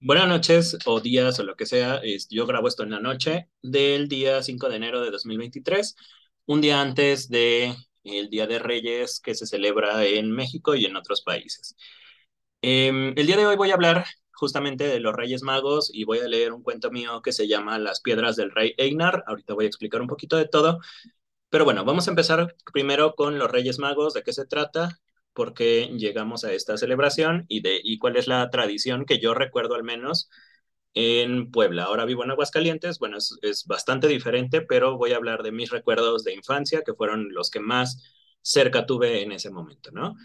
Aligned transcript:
Buenas 0.00 0.28
noches 0.28 0.76
o 0.84 1.00
días 1.00 1.38
o 1.40 1.44
lo 1.44 1.56
que 1.56 1.66
sea. 1.66 2.00
Yo 2.30 2.46
grabo 2.46 2.68
esto 2.68 2.82
en 2.82 2.90
la 2.90 3.00
noche 3.00 3.48
del 3.62 4.08
día 4.08 4.42
5 4.42 4.68
de 4.68 4.76
enero 4.76 5.00
de 5.00 5.10
2023, 5.10 5.96
un 6.46 6.60
día 6.60 6.80
antes 6.80 7.28
de 7.28 7.74
el 8.04 8.30
Día 8.30 8.46
de 8.46 8.58
Reyes 8.58 9.20
que 9.20 9.34
se 9.34 9.46
celebra 9.46 10.04
en 10.04 10.30
México 10.30 10.74
y 10.74 10.84
en 10.84 10.96
otros 10.96 11.22
países. 11.22 11.76
Em, 12.62 13.14
el 13.16 13.26
día 13.26 13.36
de 13.36 13.46
hoy 13.46 13.56
voy 13.56 13.70
a 13.70 13.74
hablar 13.74 14.06
justamente 14.34 14.86
de 14.86 15.00
los 15.00 15.14
Reyes 15.14 15.42
Magos 15.42 15.90
y 15.92 16.04
voy 16.04 16.18
a 16.20 16.28
leer 16.28 16.52
un 16.52 16.62
cuento 16.62 16.90
mío 16.90 17.22
que 17.22 17.32
se 17.32 17.48
llama 17.48 17.78
Las 17.78 18.00
Piedras 18.00 18.36
del 18.36 18.50
Rey 18.52 18.74
Einar. 18.78 19.24
Ahorita 19.26 19.54
voy 19.54 19.64
a 19.66 19.68
explicar 19.68 20.00
un 20.02 20.08
poquito 20.08 20.36
de 20.36 20.46
todo. 20.48 20.80
Pero 21.50 21.64
bueno, 21.64 21.84
vamos 21.84 22.08
a 22.08 22.10
empezar 22.10 22.54
primero 22.72 23.14
con 23.14 23.38
los 23.38 23.50
Reyes 23.50 23.78
Magos, 23.78 24.14
de 24.14 24.22
qué 24.22 24.32
se 24.32 24.46
trata, 24.46 25.00
por 25.36 25.52
qué 25.54 25.92
llegamos 25.96 26.44
a 26.44 26.52
esta 26.54 26.78
celebración 26.78 27.44
y, 27.46 27.60
de, 27.60 27.78
y 27.84 27.98
cuál 27.98 28.16
es 28.16 28.26
la 28.26 28.48
tradición 28.50 29.04
que 29.04 29.20
yo 29.20 29.34
recuerdo 29.34 29.74
al 29.74 29.84
menos 29.84 30.30
en 30.94 31.50
Puebla. 31.50 31.84
Ahora 31.84 32.06
vivo 32.06 32.24
en 32.24 32.30
Aguascalientes, 32.30 32.98
bueno, 32.98 33.18
es, 33.18 33.38
es, 33.42 33.66
bastante 33.66 34.08
diferente, 34.08 34.62
pero 34.62 34.96
voy 34.96 35.12
a 35.12 35.16
hablar 35.16 35.42
de 35.42 35.52
mis 35.52 35.70
recuerdos 35.70 36.24
de 36.24 36.32
infancia, 36.32 36.82
que 36.84 36.94
fueron 36.94 37.34
los 37.34 37.50
que 37.50 37.60
más 37.60 38.02
cerca 38.40 38.86
tuve 38.86 39.22
en 39.22 39.32
ese 39.32 39.50
momento, 39.50 39.90
¿no? 39.92 40.16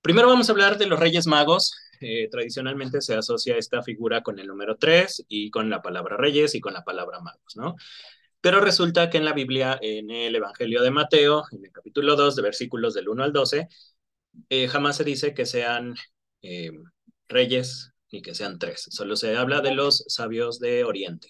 Primero 0.00 0.28
vamos 0.28 0.48
a 0.48 0.52
hablar 0.52 0.78
de 0.78 0.86
los 0.86 0.98
Reyes 0.98 1.26
Magos. 1.26 1.76
Eh, 2.00 2.28
tradicionalmente 2.30 3.00
se 3.00 3.14
asocia 3.14 3.56
esta 3.56 3.82
figura 3.82 4.22
con 4.22 4.38
el 4.38 4.46
número 4.46 4.76
3 4.76 5.24
y 5.28 5.50
con 5.50 5.70
la 5.70 5.82
palabra 5.82 6.16
Reyes 6.16 6.54
y 6.54 6.60
con 6.60 6.72
la 6.72 6.84
palabra 6.84 7.20
Magos, 7.20 7.56
¿no? 7.56 7.74
Pero 8.40 8.60
resulta 8.60 9.08
que 9.08 9.18
en 9.18 9.24
la 9.24 9.32
Biblia, 9.32 9.78
en 9.80 10.10
el 10.10 10.34
Evangelio 10.34 10.82
de 10.82 10.90
Mateo, 10.90 11.44
en 11.52 11.64
el 11.64 11.72
capítulo 11.72 12.16
2, 12.16 12.34
de 12.36 12.42
versículos 12.42 12.94
del 12.94 13.08
1 13.08 13.22
al 13.22 13.32
12, 13.32 13.68
eh, 14.48 14.68
jamás 14.68 14.96
se 14.96 15.04
dice 15.04 15.34
que 15.34 15.46
sean 15.46 15.94
eh, 16.42 16.72
reyes 17.28 17.92
ni 18.12 18.22
que 18.22 18.34
sean 18.34 18.58
tres, 18.58 18.88
solo 18.90 19.16
se 19.16 19.36
habla 19.36 19.60
de 19.62 19.74
los 19.74 20.04
sabios 20.08 20.58
de 20.60 20.84
Oriente. 20.84 21.28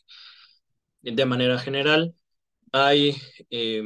De 1.03 1.25
manera 1.27 1.59
general, 1.59 2.14
hay 2.72 3.17
eh, 3.50 3.83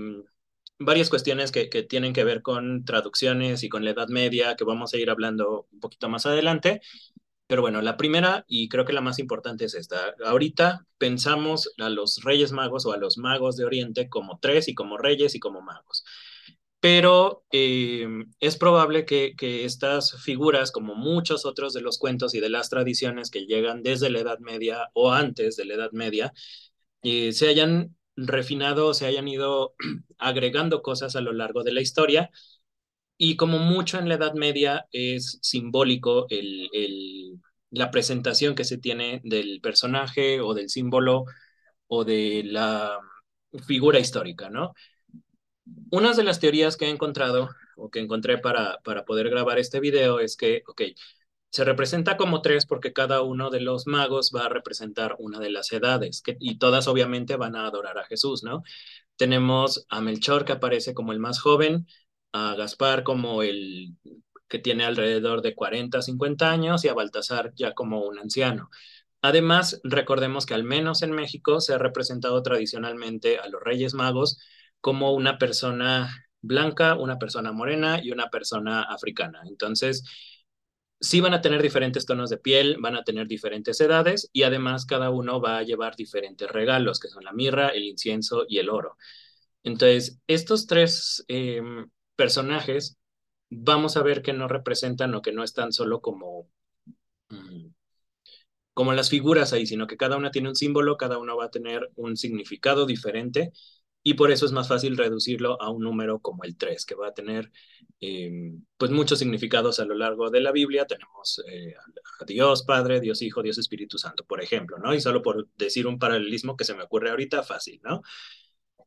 varias 0.78 1.10
cuestiones 1.10 1.52
que, 1.52 1.68
que, 1.70 1.82
tienen 1.82 2.12
que 2.12 2.24
ver 2.24 2.42
con 2.42 2.84
traducciones 2.84 3.62
y 3.62 3.68
con 3.68 3.84
la 3.84 3.90
Edad 3.90 4.08
Media, 4.08 4.56
que 4.56 4.64
vamos 4.64 4.94
a 4.94 4.98
ir 4.98 5.10
hablando 5.10 5.66
un 5.72 5.80
poquito 5.80 6.08
más 6.08 6.26
adelante. 6.26 6.80
Pero 7.46 7.62
bueno, 7.62 7.80
la 7.82 7.96
primera 7.96 8.44
y 8.48 8.68
creo 8.68 8.84
que 8.84 8.92
la 8.92 9.00
más 9.00 9.18
importante 9.18 9.66
es 9.66 9.74
esta. 9.74 10.14
Ahorita 10.24 10.86
pensamos 10.98 11.72
a 11.78 11.88
los 11.90 12.22
reyes 12.24 12.52
magos 12.52 12.86
o 12.86 12.92
a 12.92 12.96
los 12.98 13.18
magos 13.18 13.56
de 13.56 13.64
Oriente 13.64 14.08
como 14.08 14.38
tres 14.40 14.68
y 14.68 14.74
como 14.74 14.98
reyes 14.98 15.34
y 15.34 15.40
como 15.40 15.60
magos 15.62 16.04
pero 16.88 17.42
eh, 17.50 18.06
es 18.38 18.56
probable 18.56 19.04
que, 19.06 19.34
estas 19.64 20.22
figuras, 20.22 20.70
como 20.70 20.94
muchos 20.94 21.44
otros 21.44 21.72
de 21.72 21.80
los 21.80 21.98
cuentos 21.98 22.32
y 22.36 22.40
de 22.40 22.48
las 22.48 22.70
tradiciones 22.70 23.30
que 23.32 23.44
llegan 23.44 23.82
desde 23.82 24.08
la 24.08 24.20
Edad 24.20 24.38
Media 24.38 24.88
o 24.94 25.10
antes 25.10 25.56
de 25.56 25.64
la 25.64 25.74
Edad 25.74 25.90
Media, 25.90 26.32
eh, 27.02 27.32
se 27.32 27.48
hayan 27.48 27.96
refinado, 28.14 28.94
se 28.94 29.06
hayan 29.06 29.26
ido 29.26 29.74
agregando 30.18 30.80
cosas 30.82 31.16
a 31.16 31.20
lo 31.22 31.32
largo 31.32 31.64
de 31.64 31.72
la 31.72 31.80
historia. 31.80 32.30
Y 33.18 33.36
como 33.36 33.58
mucho 33.58 33.98
en 33.98 34.08
la 34.08 34.14
Edad 34.14 34.34
Media 34.34 34.86
es 34.92 35.40
simbólico 35.42 36.26
el, 36.30 37.40
la 37.70 37.90
presentación 37.90 38.54
que 38.54 38.64
se 38.64 38.78
tiene 38.78 39.20
del 39.24 39.60
personaje 39.60 40.40
o 40.40 40.54
del 40.54 40.70
símbolo 40.70 41.24
o 41.88 42.04
de 42.04 42.42
la 42.44 43.00
figura 43.66 43.98
histórica, 43.98 44.50
¿no? 44.50 44.74
Una 45.90 46.14
de 46.14 46.22
las 46.24 46.40
teorías 46.40 46.76
que 46.76 46.86
he 46.86 46.90
encontrado 46.90 47.50
o 47.76 47.90
que 47.90 48.00
encontré 48.00 48.38
para, 48.38 48.78
para 48.84 49.04
poder 49.04 49.30
grabar 49.30 49.58
este 49.58 49.80
video 49.80 50.20
es 50.20 50.36
que, 50.36 50.62
ok, 50.66 50.82
se 51.50 51.64
representa 51.64 52.16
como 52.16 52.42
tres 52.42 52.66
porque 52.66 52.92
cada 52.92 53.22
uno 53.22 53.50
de 53.50 53.60
los 53.60 53.86
magos 53.86 54.32
va 54.34 54.46
a 54.46 54.48
representar 54.48 55.16
una 55.18 55.38
de 55.38 55.50
las 55.50 55.72
edades 55.72 56.22
y 56.38 56.58
todas 56.58 56.88
obviamente 56.88 57.36
van 57.36 57.56
a 57.56 57.66
adorar 57.66 57.98
a 57.98 58.04
Jesús, 58.04 58.42
¿no? 58.42 58.62
Tenemos 59.16 59.86
a 59.88 60.00
Melchor 60.00 60.44
que 60.44 60.52
aparece 60.52 60.94
como 60.94 61.12
el 61.12 61.18
más 61.18 61.40
joven, 61.40 61.86
a 62.32 62.54
Gaspar 62.56 63.04
como 63.04 63.42
el 63.42 63.96
que 64.48 64.58
tiene 64.58 64.84
alrededor 64.84 65.42
de 65.42 65.54
40, 65.54 66.02
50 66.02 66.50
años 66.50 66.84
y 66.84 66.88
a 66.88 66.94
Baltasar 66.94 67.52
ya 67.54 67.72
como 67.74 68.04
un 68.04 68.18
anciano. 68.18 68.70
Además, 69.22 69.80
recordemos 69.82 70.46
que 70.46 70.54
al 70.54 70.64
menos 70.64 71.02
en 71.02 71.12
México 71.12 71.60
se 71.60 71.74
ha 71.74 71.78
representado 71.78 72.42
tradicionalmente 72.42 73.38
a 73.38 73.48
los 73.48 73.62
Reyes 73.62 73.94
Magos 73.94 74.38
como 74.80 75.12
una 75.12 75.38
persona 75.38 76.26
blanca, 76.40 76.94
una 76.96 77.18
persona 77.18 77.52
morena 77.52 78.00
y 78.02 78.12
una 78.12 78.28
persona 78.30 78.82
africana. 78.82 79.42
Entonces, 79.46 80.04
sí 81.00 81.20
van 81.20 81.34
a 81.34 81.40
tener 81.42 81.62
diferentes 81.62 82.06
tonos 82.06 82.30
de 82.30 82.38
piel, 82.38 82.78
van 82.80 82.96
a 82.96 83.04
tener 83.04 83.26
diferentes 83.28 83.80
edades 83.80 84.30
y 84.32 84.44
además 84.44 84.86
cada 84.86 85.10
uno 85.10 85.40
va 85.40 85.58
a 85.58 85.62
llevar 85.62 85.96
diferentes 85.96 86.50
regalos, 86.50 87.00
que 87.00 87.08
son 87.08 87.24
la 87.24 87.32
mirra, 87.32 87.68
el 87.68 87.84
incienso 87.84 88.44
y 88.48 88.58
el 88.58 88.70
oro. 88.70 88.96
Entonces, 89.62 90.20
estos 90.26 90.66
tres 90.66 91.24
eh, 91.28 91.62
personajes 92.16 92.98
vamos 93.50 93.96
a 93.96 94.02
ver 94.02 94.22
que 94.22 94.32
no 94.32 94.48
representan 94.48 95.14
o 95.14 95.22
que 95.22 95.32
no 95.32 95.44
están 95.44 95.72
solo 95.72 96.00
como, 96.00 96.48
mm, 97.30 97.68
como 98.74 98.92
las 98.92 99.10
figuras 99.10 99.52
ahí, 99.52 99.66
sino 99.66 99.86
que 99.86 99.96
cada 99.96 100.16
una 100.16 100.30
tiene 100.30 100.48
un 100.48 100.56
símbolo, 100.56 100.96
cada 100.96 101.18
uno 101.18 101.36
va 101.36 101.46
a 101.46 101.50
tener 101.50 101.90
un 101.96 102.16
significado 102.16 102.86
diferente 102.86 103.52
y 104.08 104.14
por 104.14 104.30
eso 104.30 104.46
es 104.46 104.52
más 104.52 104.68
fácil 104.68 104.96
reducirlo 104.96 105.60
a 105.60 105.68
un 105.68 105.82
número 105.82 106.20
como 106.20 106.44
el 106.44 106.56
3, 106.56 106.86
que 106.86 106.94
va 106.94 107.08
a 107.08 107.12
tener 107.12 107.50
eh, 108.00 108.52
pues 108.76 108.92
muchos 108.92 109.18
significados 109.18 109.80
a 109.80 109.84
lo 109.84 109.96
largo 109.96 110.30
de 110.30 110.40
la 110.40 110.52
Biblia. 110.52 110.86
Tenemos 110.86 111.42
eh, 111.50 111.74
a 112.20 112.24
Dios 112.24 112.62
Padre, 112.62 113.00
Dios 113.00 113.20
Hijo, 113.20 113.42
Dios 113.42 113.58
Espíritu 113.58 113.98
Santo, 113.98 114.24
por 114.24 114.40
ejemplo, 114.40 114.78
¿no? 114.78 114.94
Y 114.94 115.00
solo 115.00 115.22
por 115.22 115.48
decir 115.56 115.88
un 115.88 115.98
paralelismo 115.98 116.56
que 116.56 116.62
se 116.62 116.76
me 116.76 116.84
ocurre 116.84 117.10
ahorita, 117.10 117.42
fácil, 117.42 117.80
¿no? 117.82 118.02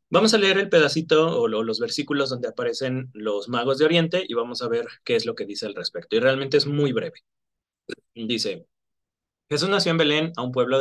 Vamos 0.10 0.34
a 0.34 0.38
leer 0.38 0.58
el 0.58 0.70
pedacito 0.70 1.38
o 1.38 1.50
lo, 1.50 1.64
los 1.64 1.82
versículos 1.82 2.30
donde 2.30 2.48
aparecen 2.48 3.10
los 3.12 3.50
magos 3.50 3.78
de 3.78 3.84
Oriente 3.84 4.24
y 4.26 4.34
vamos 4.36 4.62
a 4.62 4.70
ver 4.70 4.88
qué 5.04 5.18
es 5.18 5.26
lo 5.26 5.36
que 5.36 5.46
dice 5.46 5.66
al 5.66 5.76
respecto. 5.76 6.16
Y 6.16 6.22
realmente 6.22 6.56
es 6.56 6.66
muy 6.66 6.94
breve. 6.94 7.26
Dice, 8.16 8.66
Jesús 9.50 9.68
nació 9.68 9.92
en 9.92 9.98
Belén, 9.98 10.32
a 10.38 10.44
un 10.44 10.54
pueblo 10.54 10.80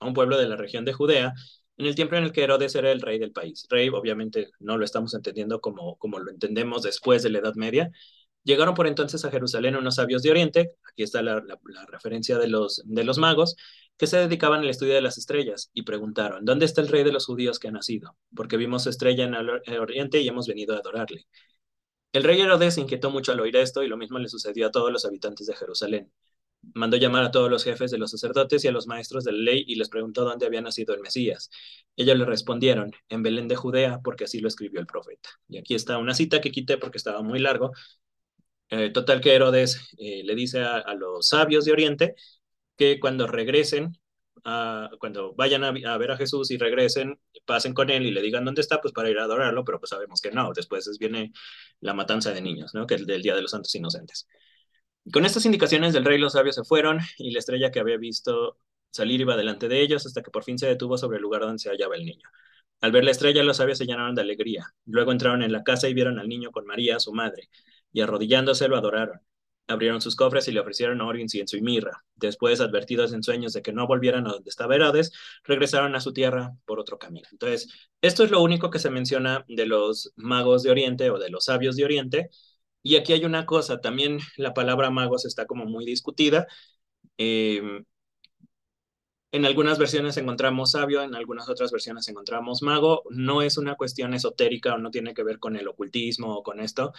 a 0.00 0.06
un 0.06 0.14
pueblo 0.14 0.38
de 0.38 0.48
la 0.48 0.56
región 0.56 0.84
de 0.84 0.92
Judea, 0.92 1.34
en 1.76 1.86
el 1.86 1.94
tiempo 1.94 2.16
en 2.16 2.24
el 2.24 2.32
que 2.32 2.42
Herodes 2.44 2.74
era 2.74 2.92
el 2.92 3.00
rey 3.00 3.18
del 3.18 3.32
país. 3.32 3.66
Rey, 3.70 3.88
obviamente, 3.88 4.50
no 4.60 4.78
lo 4.78 4.84
estamos 4.84 5.14
entendiendo 5.14 5.60
como, 5.60 5.96
como 5.96 6.18
lo 6.18 6.30
entendemos 6.30 6.82
después 6.82 7.22
de 7.22 7.30
la 7.30 7.38
Edad 7.40 7.54
Media. 7.56 7.90
Llegaron 8.44 8.74
por 8.74 8.86
entonces 8.86 9.24
a 9.24 9.30
Jerusalén 9.30 9.76
unos 9.76 9.96
sabios 9.96 10.22
de 10.22 10.30
Oriente, 10.30 10.76
aquí 10.90 11.02
está 11.02 11.22
la, 11.22 11.42
referencia 11.88 12.38
de 12.38 12.48
los, 12.48 12.82
de 12.84 13.04
los 13.04 13.18
magos, 13.18 13.56
que 13.96 14.06
se 14.06 14.18
dedicaban 14.18 14.60
al 14.60 14.68
estudio 14.68 14.94
de 14.94 15.00
las 15.00 15.18
estrellas 15.18 15.70
y 15.72 15.82
preguntaron, 15.82 16.44
¿dónde 16.44 16.66
está 16.66 16.80
el 16.80 16.88
rey 16.88 17.04
de 17.04 17.12
los 17.12 17.26
judíos 17.26 17.58
que 17.58 17.68
ha 17.68 17.70
nacido? 17.72 18.16
Porque 18.36 18.56
vimos 18.56 18.86
estrella 18.86 19.24
en 19.24 19.34
el 19.34 19.78
Oriente 19.78 20.20
y 20.20 20.28
hemos 20.28 20.46
venido 20.46 20.74
a 20.74 20.78
adorarle. 20.78 21.26
El 22.12 22.24
rey 22.24 22.40
Herodes 22.40 22.78
inquietó 22.78 23.10
mucho 23.10 23.32
al 23.32 23.40
oír 23.40 23.56
esto 23.56 23.82
y 23.82 23.88
lo 23.88 23.96
mismo 23.96 24.18
le 24.18 24.28
sucedió 24.28 24.68
a 24.68 24.70
todos 24.70 24.92
los 24.92 25.04
habitantes 25.04 25.46
de 25.46 25.56
Jerusalén 25.56 26.12
mandó 26.74 26.96
llamar 26.96 27.24
a 27.24 27.30
todos 27.30 27.50
los 27.50 27.64
jefes 27.64 27.90
de 27.90 27.98
los 27.98 28.10
sacerdotes 28.10 28.64
y 28.64 28.68
a 28.68 28.72
los 28.72 28.86
maestros 28.86 29.24
de 29.24 29.32
la 29.32 29.38
ley 29.38 29.64
y 29.66 29.74
les 29.76 29.88
preguntó 29.88 30.24
dónde 30.24 30.46
había 30.46 30.60
nacido 30.60 30.94
el 30.94 31.00
Mesías. 31.00 31.50
Ellos 31.96 32.16
le 32.18 32.24
respondieron, 32.24 32.92
en 33.08 33.22
Belén 33.22 33.48
de 33.48 33.56
Judea, 33.56 34.00
porque 34.02 34.24
así 34.24 34.40
lo 34.40 34.48
escribió 34.48 34.80
el 34.80 34.86
profeta. 34.86 35.30
Y 35.48 35.58
aquí 35.58 35.74
está 35.74 35.98
una 35.98 36.14
cita 36.14 36.40
que 36.40 36.50
quité 36.50 36.78
porque 36.78 36.98
estaba 36.98 37.22
muy 37.22 37.38
largo. 37.38 37.72
Eh, 38.70 38.90
total 38.90 39.20
que 39.20 39.34
Herodes 39.34 39.90
eh, 39.98 40.22
le 40.24 40.34
dice 40.34 40.60
a, 40.62 40.94
los 40.94 41.28
sabios 41.28 41.64
de 41.64 41.72
Oriente 41.72 42.14
que 42.76 42.98
cuando 42.98 43.26
regresen, 43.26 43.98
cuando 44.98 45.34
vayan 45.34 45.64
a, 45.64 45.68
a, 45.68 45.98
ver 45.98 46.10
a 46.10 46.16
Jesús 46.16 46.50
y 46.50 46.58
regresen, 46.58 47.18
pasen 47.46 47.72
con 47.72 47.88
él 47.90 48.04
y 48.06 48.10
le 48.10 48.20
digan 48.20 48.44
dónde 48.44 48.60
está, 48.60 48.80
pues 48.80 48.92
para 48.92 49.10
ir 49.10 49.18
a 49.18 49.24
adorarlo, 49.24 49.64
pero 49.64 49.78
pues 49.80 49.90
sabemos 49.90 50.20
que 50.20 50.32
no. 50.32 50.52
Después 50.52 50.98
viene 50.98 51.32
la 51.80 51.94
matanza 51.94 52.32
de 52.32 52.42
niños, 52.42 52.74
¿no? 52.74 52.86
Que 52.86 52.96
es 52.96 53.06
del 53.06 53.22
Día 53.22 53.34
de 53.34 53.42
los 53.42 53.52
Santos 53.52 53.74
Inocentes. 53.74 54.26
Con 55.12 55.26
estas 55.26 55.44
indicaciones 55.44 55.92
del 55.92 56.04
rey 56.04 56.18
los 56.18 56.32
sabios 56.32 56.54
se 56.54 56.64
fueron 56.64 56.98
y 57.18 57.30
la 57.30 57.38
estrella 57.38 57.70
que 57.70 57.80
había 57.80 57.98
visto 57.98 58.58
salir 58.90 59.20
iba 59.20 59.36
delante 59.36 59.68
de 59.68 59.80
ellos 59.82 60.06
hasta 60.06 60.22
que 60.22 60.30
por 60.30 60.44
fin 60.44 60.58
se 60.58 60.66
detuvo 60.66 60.96
sobre 60.96 61.16
el 61.16 61.22
lugar 61.22 61.42
donde 61.42 61.58
se 61.58 61.68
hallaba 61.68 61.96
el 61.96 62.06
niño. 62.06 62.28
Al 62.80 62.92
ver 62.92 63.04
la 63.04 63.10
estrella 63.10 63.42
los 63.42 63.58
sabios 63.58 63.78
se 63.78 63.86
llenaron 63.86 64.14
de 64.14 64.22
alegría. 64.22 64.74
Luego 64.86 65.12
entraron 65.12 65.42
en 65.42 65.52
la 65.52 65.62
casa 65.62 65.88
y 65.88 65.94
vieron 65.94 66.18
al 66.18 66.28
niño 66.28 66.50
con 66.50 66.66
María, 66.66 67.00
su 67.00 67.12
madre, 67.12 67.48
y 67.92 68.00
arrodillándose 68.00 68.68
lo 68.68 68.76
adoraron. 68.76 69.20
Abrieron 69.66 70.02
sus 70.02 70.16
cofres 70.16 70.46
y 70.48 70.52
le 70.52 70.60
ofrecieron 70.60 71.00
oro, 71.00 71.18
incienso 71.18 71.56
y 71.56 71.62
mirra. 71.62 72.04
Después, 72.16 72.60
advertidos 72.60 73.14
en 73.14 73.22
sueños 73.22 73.54
de 73.54 73.62
que 73.62 73.72
no 73.72 73.86
volvieran 73.86 74.26
a 74.26 74.32
donde 74.32 74.50
estaba 74.50 74.74
Herodes, 74.74 75.12
regresaron 75.44 75.94
a 75.94 76.00
su 76.00 76.12
tierra 76.12 76.52
por 76.66 76.78
otro 76.78 76.98
camino. 76.98 77.26
Entonces, 77.32 77.68
esto 78.02 78.24
es 78.24 78.30
lo 78.30 78.42
único 78.42 78.68
que 78.70 78.78
se 78.78 78.90
menciona 78.90 79.44
de 79.48 79.64
los 79.64 80.12
magos 80.16 80.62
de 80.62 80.70
Oriente 80.70 81.08
o 81.10 81.18
de 81.18 81.30
los 81.30 81.46
sabios 81.46 81.76
de 81.76 81.84
Oriente, 81.84 82.30
y 82.84 82.96
aquí 82.96 83.12
hay 83.14 83.24
una 83.24 83.46
cosa, 83.46 83.80
también 83.80 84.20
la 84.36 84.54
palabra 84.54 84.90
magos 84.90 85.24
está 85.24 85.46
como 85.46 85.64
muy 85.66 85.84
discutida. 85.84 86.46
Eh, 87.18 87.82
en 89.32 89.44
algunas 89.44 89.78
versiones 89.78 90.16
encontramos 90.16 90.70
sabio, 90.70 91.02
en 91.02 91.16
algunas 91.16 91.48
otras 91.48 91.72
versiones 91.72 92.06
encontramos 92.06 92.62
mago. 92.62 93.02
No 93.10 93.42
es 93.42 93.58
una 93.58 93.74
cuestión 93.74 94.14
esotérica 94.14 94.74
o 94.74 94.78
no 94.78 94.92
tiene 94.92 95.12
que 95.12 95.24
ver 95.24 95.40
con 95.40 95.56
el 95.56 95.66
ocultismo 95.66 96.36
o 96.36 96.44
con 96.44 96.60
esto. 96.60 96.92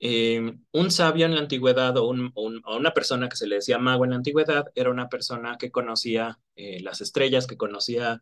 Eh, 0.00 0.54
un 0.72 0.90
sabio 0.90 1.26
en 1.26 1.34
la 1.34 1.40
antigüedad 1.40 1.94
o, 1.98 2.08
un, 2.08 2.32
o, 2.34 2.76
una 2.76 2.94
persona 2.94 3.28
que 3.28 3.36
se 3.36 3.46
le 3.46 3.56
decía 3.56 3.78
mago 3.78 4.04
en 4.04 4.10
la 4.12 4.16
antigüedad 4.16 4.64
era 4.74 4.90
una 4.90 5.08
persona 5.10 5.58
que 5.58 5.70
conocía 5.70 6.38
eh, 6.56 6.80
las 6.80 7.02
estrellas, 7.02 7.46
que 7.46 7.58
conocía 7.58 8.18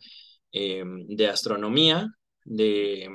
eh, 0.50 0.82
de 0.84 1.28
astronomía, 1.28 2.12
de 2.44 3.08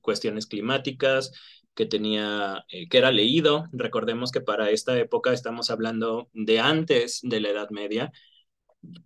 cuestiones 0.00 0.46
climáticas, 0.46 1.32
que 1.74 1.86
tenía, 1.86 2.64
que 2.68 2.98
era 2.98 3.10
leído. 3.10 3.66
Recordemos 3.72 4.30
que 4.32 4.40
para 4.40 4.70
esta 4.70 4.98
época 4.98 5.32
estamos 5.32 5.70
hablando 5.70 6.28
de 6.32 6.60
antes 6.60 7.20
de 7.22 7.40
la 7.40 7.50
Edad 7.50 7.70
Media, 7.70 8.12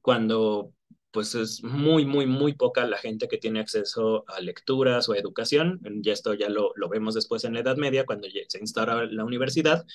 cuando 0.03 0.73
pues 1.11 1.35
es 1.35 1.63
muy, 1.65 2.05
muy, 2.05 2.27
muy 2.27 2.53
poca 2.55 2.85
la 2.87 2.99
gente 2.99 3.27
que 3.29 3.39
tiene 3.39 3.61
acceso 3.61 4.25
a 4.29 4.41
lecturas 4.41 5.09
o 5.09 5.15
a 5.15 5.19
educación. 5.19 5.81
Y 6.03 6.11
esto 6.11 6.35
ya 6.35 6.51
lo, 6.51 6.73
lo 6.77 6.91
vemos 6.91 7.15
después 7.15 7.45
en 7.45 7.55
la 7.55 7.61
Edad 7.61 7.77
Media, 7.77 8.05
cuando 8.05 8.29
se 8.49 8.59
instaura 8.59 9.07
la 9.07 9.25
universidad, 9.25 9.87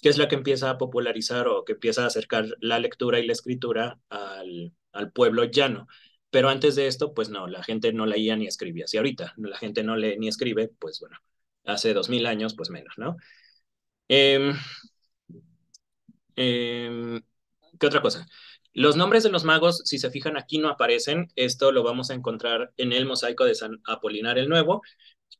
que 0.00 0.08
es 0.08 0.18
la 0.18 0.28
que 0.28 0.36
empieza 0.36 0.70
a 0.70 0.78
popularizar 0.78 1.48
o 1.48 1.64
que 1.64 1.72
empieza 1.72 2.04
a 2.04 2.06
acercar 2.06 2.46
la 2.60 2.78
lectura 2.78 3.18
y 3.20 3.26
la 3.26 3.32
escritura 3.32 4.00
al, 4.08 4.72
al 4.92 5.12
pueblo 5.12 5.44
llano. 5.44 5.88
Pero 6.30 6.48
antes 6.48 6.76
de 6.76 6.86
esto, 6.86 7.12
pues 7.14 7.28
no, 7.28 7.46
la 7.48 7.62
gente 7.64 7.92
no 7.92 8.06
leía 8.06 8.36
ni 8.36 8.46
escribía. 8.46 8.86
Si 8.86 8.96
ahorita 8.98 9.34
la 9.38 9.58
gente 9.58 9.82
no 9.82 9.96
lee 9.96 10.16
ni 10.18 10.28
escribe, 10.28 10.70
pues 10.78 11.00
bueno, 11.00 11.18
hace 11.64 11.94
dos 11.94 12.08
mil 12.08 12.26
años, 12.26 12.54
pues 12.56 12.70
menos, 12.70 12.94
¿no? 12.98 13.16
Eh, 14.08 14.52
eh, 16.36 17.20
¿Qué 17.78 17.86
otra 17.86 18.02
cosa? 18.02 18.26
Los 18.74 18.96
nombres 18.96 19.22
de 19.24 19.30
los 19.30 19.44
magos, 19.44 19.82
si 19.84 19.98
se 19.98 20.10
fijan 20.10 20.36
aquí, 20.36 20.58
no 20.58 20.68
aparecen. 20.68 21.28
Esto 21.36 21.72
lo 21.72 21.82
vamos 21.82 22.10
a 22.10 22.14
encontrar 22.14 22.72
en 22.76 22.92
el 22.92 23.06
mosaico 23.06 23.44
de 23.44 23.54
San 23.54 23.80
Apolinar 23.86 24.38
el 24.38 24.48
Nuevo, 24.48 24.82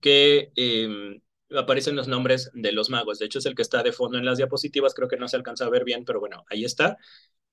que 0.00 0.52
eh, 0.56 1.20
aparecen 1.56 1.96
los 1.96 2.08
nombres 2.08 2.50
de 2.54 2.72
los 2.72 2.90
magos. 2.90 3.18
De 3.18 3.26
hecho, 3.26 3.38
es 3.40 3.46
el 3.46 3.54
que 3.54 3.62
está 3.62 3.82
de 3.82 3.92
fondo 3.92 4.18
en 4.18 4.24
las 4.26 4.38
diapositivas. 4.38 4.94
Creo 4.94 5.08
que 5.08 5.16
no 5.18 5.28
se 5.28 5.36
alcanza 5.36 5.66
a 5.66 5.70
ver 5.70 5.84
bien, 5.84 6.04
pero 6.04 6.20
bueno, 6.20 6.44
ahí 6.50 6.64
está. 6.64 6.98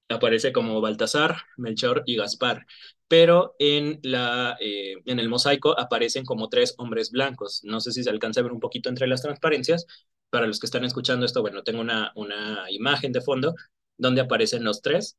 Aparece 0.10 0.52
como 0.54 0.82
Baltasar, 0.82 1.38
Melchor 1.58 2.04
y 2.06 2.16
Gaspar. 2.18 2.66
Pero 3.08 3.56
en, 3.60 4.00
la, 4.04 4.58
eh, 4.60 4.96
en 5.06 5.20
el 5.20 5.30
mosaico 5.30 5.80
aparecen 5.80 6.26
como 6.26 6.50
tres 6.50 6.76
hombres 6.78 7.12
blancos. 7.12 7.62
No 7.64 7.80
sé 7.80 7.92
si 7.92 8.04
se 8.04 8.10
alcanza 8.10 8.40
a 8.42 8.44
ver 8.44 8.52
un 8.52 8.60
poquito 8.60 8.90
entre 8.90 9.08
las 9.08 9.22
transparencias. 9.22 9.86
Para 10.30 10.46
los 10.48 10.60
que 10.60 10.68
están 10.68 10.84
escuchando 10.86 11.26
esto, 11.26 11.42
bueno, 11.42 11.64
tengo 11.64 11.82
una, 11.82 12.12
una 12.16 12.70
imagen 12.72 13.12
de 13.12 13.22
fondo 13.22 13.56
donde 13.98 14.22
aparecen 14.22 14.64
los 14.64 14.82
tres 14.82 15.18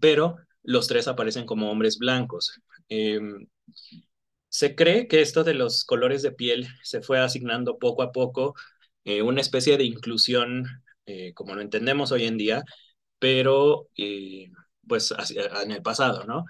pero 0.00 0.36
los 0.62 0.88
tres 0.88 1.08
aparecen 1.08 1.46
como 1.46 1.70
hombres 1.70 1.98
blancos. 1.98 2.60
Em, 2.88 3.46
se 4.48 4.74
cree 4.74 5.08
que 5.08 5.20
esto 5.20 5.44
de 5.44 5.54
los 5.54 5.84
colores 5.84 6.22
de 6.22 6.32
piel 6.32 6.68
se 6.82 7.02
fue 7.02 7.18
asignando 7.20 7.78
poco 7.78 8.02
a 8.02 8.12
poco 8.12 8.54
eh, 9.04 9.22
una 9.22 9.40
especie 9.40 9.76
de 9.76 9.84
inclusión, 9.84 10.66
eh, 11.06 11.32
como 11.34 11.54
lo 11.54 11.60
entendemos 11.62 12.12
hoy 12.12 12.24
en 12.24 12.36
día, 12.38 12.64
pero 13.26 13.88
eh, 13.96 14.52
pues 14.86 15.12
en 15.30 15.72
el 15.72 15.82
pasado, 15.82 16.24
¿no? 16.26 16.44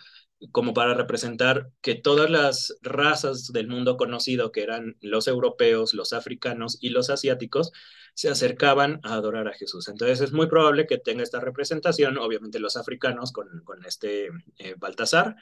Como 0.52 0.74
para 0.74 0.92
representar 0.92 1.70
que 1.80 1.94
todas 1.94 2.28
las 2.28 2.76
razas 2.82 3.50
del 3.50 3.66
mundo 3.66 3.96
conocido, 3.96 4.52
que 4.52 4.62
eran 4.62 4.94
los 5.00 5.26
europeos, 5.26 5.94
los 5.94 6.12
africanos 6.12 6.76
y 6.82 6.90
los 6.90 7.08
asiáticos, 7.08 7.72
se 8.12 8.28
acercaban 8.28 9.00
a 9.04 9.14
adorar 9.14 9.48
a 9.48 9.54
Jesús. 9.54 9.88
Entonces 9.88 10.20
es 10.20 10.32
muy 10.32 10.48
probable 10.48 10.86
que 10.86 10.98
tenga 10.98 11.22
esta 11.22 11.40
representación, 11.40 12.18
obviamente 12.18 12.60
los 12.60 12.76
africanos 12.76 13.32
con, 13.32 13.48
con 13.64 13.82
este 13.86 14.28
eh, 14.58 14.74
Baltasar, 14.76 15.36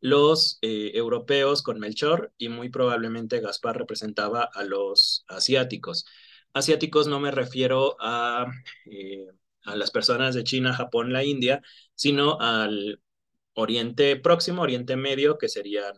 los 0.00 0.58
eh, 0.60 0.92
europeos 0.94 1.62
con 1.62 1.80
Melchor 1.80 2.30
y 2.36 2.50
muy 2.50 2.68
probablemente 2.68 3.40
Gaspar 3.40 3.78
representaba 3.78 4.50
a 4.52 4.64
los 4.64 5.24
asiáticos. 5.28 6.04
Asiáticos 6.52 7.06
no 7.08 7.20
me 7.20 7.30
refiero 7.30 7.96
a, 8.00 8.46
eh, 8.90 9.28
a 9.64 9.76
las 9.76 9.90
personas 9.90 10.34
de 10.34 10.44
China, 10.44 10.74
Japón, 10.74 11.12
la 11.12 11.24
India, 11.24 11.62
sino 11.94 12.40
al 12.40 13.00
Oriente 13.54 14.16
Próximo, 14.16 14.62
Oriente 14.62 14.96
Medio, 14.96 15.38
que 15.38 15.48
serían 15.48 15.94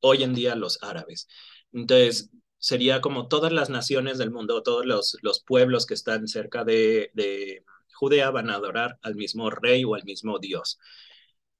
hoy 0.00 0.22
en 0.22 0.34
día 0.34 0.54
los 0.54 0.82
árabes. 0.82 1.28
Entonces, 1.72 2.30
sería 2.58 3.00
como 3.00 3.28
todas 3.28 3.52
las 3.52 3.70
naciones 3.70 4.18
del 4.18 4.30
mundo, 4.30 4.62
todos 4.62 4.86
los, 4.86 5.16
los 5.22 5.40
pueblos 5.42 5.86
que 5.86 5.94
están 5.94 6.28
cerca 6.28 6.64
de, 6.64 7.10
de, 7.14 7.64
Judea 7.94 8.30
van 8.30 8.50
a 8.50 8.54
adorar 8.54 8.98
al 9.02 9.16
mismo 9.16 9.50
rey 9.50 9.84
o 9.84 9.94
al 9.96 10.04
mismo 10.04 10.38
Dios. 10.38 10.78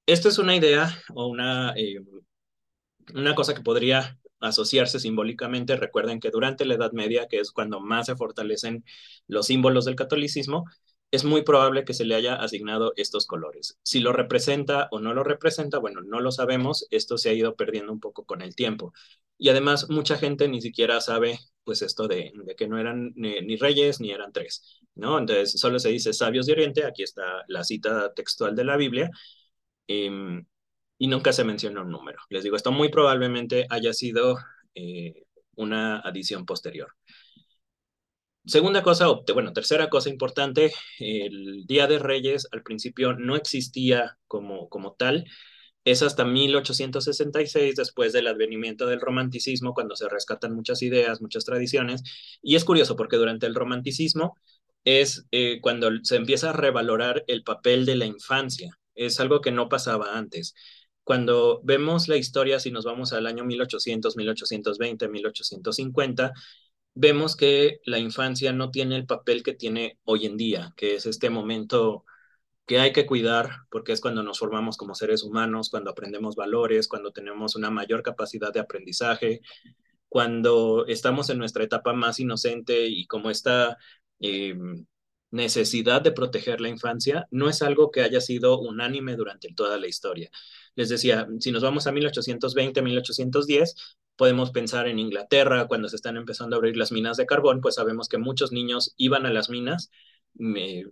Esto 0.05 0.29
es 0.29 0.37
una 0.37 0.55
idea 0.55 0.89
o 1.13 1.27
una, 1.27 1.73
eh, 1.75 1.99
una 3.13 3.35
cosa 3.35 3.53
que 3.53 3.61
podría 3.61 4.17
asociarse 4.39 4.99
simbólicamente. 4.99 5.75
Recuerden 5.75 6.19
que 6.19 6.31
durante 6.31 6.65
la 6.65 6.75
Edad 6.75 6.93
Media, 6.93 7.27
que 7.27 7.39
es 7.39 7.51
cuando 7.51 7.81
más 7.81 8.05
se 8.07 8.15
fortalecen 8.15 8.85
los 9.27 9.47
símbolos 9.47 9.85
del 9.85 9.95
catolicismo, 9.95 10.65
es 11.11 11.23
muy 11.23 11.41
probable 11.43 11.85
que 11.85 11.93
se 11.93 12.05
le 12.05 12.15
haya 12.15 12.35
asignado 12.35 12.93
estos 12.95 13.25
colores. 13.25 13.79
Si 13.83 13.99
lo 13.99 14.13
representa 14.13 14.87
o 14.91 14.99
no 14.99 15.13
lo 15.13 15.23
representa, 15.23 15.79
bueno, 15.79 16.01
no 16.01 16.19
lo 16.19 16.31
sabemos, 16.31 16.87
esto 16.91 17.17
se 17.17 17.29
ha 17.29 17.33
ido 17.33 17.55
perdiendo 17.55 17.91
un 17.91 17.99
poco 17.99 18.25
con 18.25 18.41
el 18.41 18.55
tiempo. 18.55 18.93
Y 19.37 19.49
además 19.49 19.89
mucha 19.89 20.17
gente 20.17 20.47
ni 20.47 20.61
siquiera 20.61 21.01
sabe 21.01 21.39
pues 21.63 21.81
esto 21.81 22.07
de, 22.07 22.33
que 22.57 22.67
no 22.67 22.79
eran 22.79 23.13
ni, 23.15 23.55
reyes 23.57 24.01
ni 24.01 24.11
eran 24.11 24.31
tres, 24.33 24.81
¿no? 24.95 25.17
Entonces 25.19 25.59
solo 25.59 25.79
se 25.79 25.89
dice 25.89 26.13
sabios 26.13 26.45
de 26.45 26.53
Oriente, 26.53 26.85
aquí 26.85 27.03
está 27.03 27.43
la 27.47 27.63
cita 27.63 28.13
textual 28.13 28.55
de 28.55 28.65
la 28.65 28.77
Biblia, 28.77 29.09
em, 29.87 30.45
y 30.97 31.07
nunca 31.07 31.33
se 31.33 31.43
menciona 31.43 31.81
un 31.81 31.91
número. 31.91 32.19
Les 32.29 32.43
digo, 32.43 32.55
esto 32.55 32.71
muy 32.71 32.89
probablemente 32.89 33.65
haya 33.69 33.93
sido 33.93 34.37
eh, 34.75 35.25
una 35.55 35.99
adición 35.99 36.45
posterior. 36.45 36.93
Segunda 38.49 38.81
cosa, 38.81 39.05
bueno, 39.31 39.53
tercera 39.53 39.89
cosa 39.89 40.09
importante, 40.09 40.73
el 40.97 41.67
Día 41.67 41.85
de 41.85 41.99
Reyes 41.99 42.47
al 42.51 42.63
principio 42.63 43.13
no 43.13 43.35
existía 43.35 44.17
como, 44.27 44.69
como 44.69 44.93
tal. 44.93 45.25
Es 45.85 46.01
hasta 46.01 46.25
1866, 46.25 47.75
después 47.75 48.11
del 48.11 48.25
advenimiento 48.25 48.87
del 48.87 49.01
romanticismo, 49.01 49.75
cuando 49.75 49.95
se 49.95 50.09
rescatan 50.09 50.55
muchas 50.55 50.81
ideas, 50.81 51.21
muchas 51.21 51.45
tradiciones. 51.45 52.01
Y 52.41 52.55
es 52.55 52.65
curioso 52.65 52.95
porque 52.95 53.17
durante 53.17 53.45
el 53.45 53.53
romanticismo 53.53 54.35
es 54.83 55.27
eh, 55.31 55.59
cuando 55.61 55.91
se 56.01 56.15
empieza 56.15 56.49
a 56.49 56.53
revalorar 56.53 57.23
el 57.27 57.43
papel 57.43 57.85
de 57.85 57.97
la 57.97 58.05
infancia. 58.07 58.71
Es 58.95 59.19
algo 59.19 59.41
que 59.41 59.51
no 59.51 59.69
pasaba 59.69 60.17
antes. 60.17 60.55
Cuando 61.03 61.61
vemos 61.63 62.07
la 62.07 62.17
historia, 62.17 62.59
si 62.59 62.71
nos 62.71 62.85
vamos 62.85 63.13
al 63.13 63.27
año 63.27 63.43
1800, 63.45 64.17
1820, 64.17 65.07
1850, 65.07 66.33
vemos 66.95 67.35
que 67.35 67.79
la 67.85 67.99
infancia 67.99 68.53
no 68.53 68.71
tiene 68.71 68.95
el 68.95 69.05
papel 69.05 69.43
que 69.43 69.53
tiene 69.53 69.99
hoy 70.03 70.25
en 70.25 70.37
día, 70.37 70.73
que 70.77 70.95
es 70.95 71.05
este 71.05 71.29
momento 71.29 72.05
que 72.65 72.79
hay 72.79 72.93
que 72.93 73.05
cuidar 73.07 73.49
porque 73.71 73.93
es 73.93 74.01
cuando 74.01 74.23
nos 74.23 74.39
formamos 74.39 74.77
como 74.77 74.95
seres 74.95 75.23
humanos, 75.23 75.69
cuando 75.69 75.91
aprendemos 75.91 76.35
valores, 76.35 76.87
cuando 76.87 77.11
tenemos 77.11 77.55
una 77.55 77.71
mayor 77.71 78.03
capacidad 78.03 78.53
de 78.53 78.59
aprendizaje, 78.59 79.41
cuando 80.09 80.85
estamos 80.87 81.29
en 81.29 81.39
nuestra 81.39 81.63
etapa 81.63 81.93
más 81.93 82.19
inocente 82.19 82.87
y 82.87 83.07
como 83.07 83.31
esta 83.31 83.77
eh, 84.19 84.55
necesidad 85.31 86.01
de 86.01 86.11
proteger 86.11 86.61
la 86.61 86.69
infancia 86.69 87.27
no 87.31 87.49
es 87.49 87.61
algo 87.61 87.91
que 87.91 88.01
haya 88.01 88.21
sido 88.21 88.59
unánime 88.59 89.15
durante 89.15 89.53
toda 89.53 89.77
la 89.77 89.87
historia. 89.87 90.29
Les 90.75 90.89
decía, 90.89 91.27
si 91.39 91.51
nos 91.51 91.63
vamos 91.63 91.87
a 91.87 91.91
1820, 91.91 92.81
1810, 92.81 93.75
podemos 94.19 94.51
pensar 94.51 94.89
en 94.89 94.99
Inglaterra, 94.99 95.65
cuando 95.69 95.87
se 95.87 95.95
están 95.95 96.17
empezando 96.17 96.53
a 96.53 96.57
abrir 96.57 96.75
las 96.75 96.91
minas 96.91 97.15
de 97.15 97.25
carbón, 97.25 97.61
pues 97.61 97.75
sabemos 97.75 98.09
que 98.09 98.17
muchos 98.17 98.51
niños 98.51 98.93
iban 98.97 99.25
a 99.25 99.31
las 99.31 99.49
minas, 99.49 99.91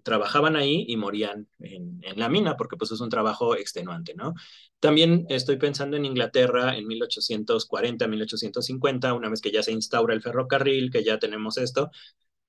trabajaban 0.02 0.56
ahí 0.56 0.86
y 0.88 0.96
morían 0.96 1.50
en, 1.60 2.00
la 2.16 2.30
mina, 2.30 2.56
porque 2.56 2.78
pues 2.78 2.94
es 2.94 3.02
un 3.02 3.10
trabajo 3.10 3.58
extenuante, 3.58 4.14
¿no? 4.16 4.34
También 4.80 5.26
estoy 5.28 5.58
pensando 5.58 5.98
en 5.98 6.06
Inglaterra 6.06 6.78
en 6.78 6.88
1840, 6.88 8.08
1850, 8.08 9.14
una 9.14 9.30
vez 9.30 9.42
que 9.42 9.52
ya 9.52 9.62
se 9.62 9.74
instaura 9.74 10.14
el 10.14 10.22
ferrocarril, 10.22 10.90
que 10.90 11.04
ya 11.04 11.20
tenemos 11.20 11.58
esto, 11.58 11.92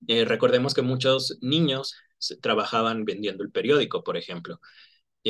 eh, 0.07 0.25
recordemos 0.25 0.75
que 0.75 0.83
muchos 0.83 1.39
niños 1.41 1.97
trabajaban 2.41 3.05
vendiendo 3.05 3.43
el 3.43 3.51
periódico, 3.51 4.05
por 4.05 4.17
ejemplo. 4.17 4.61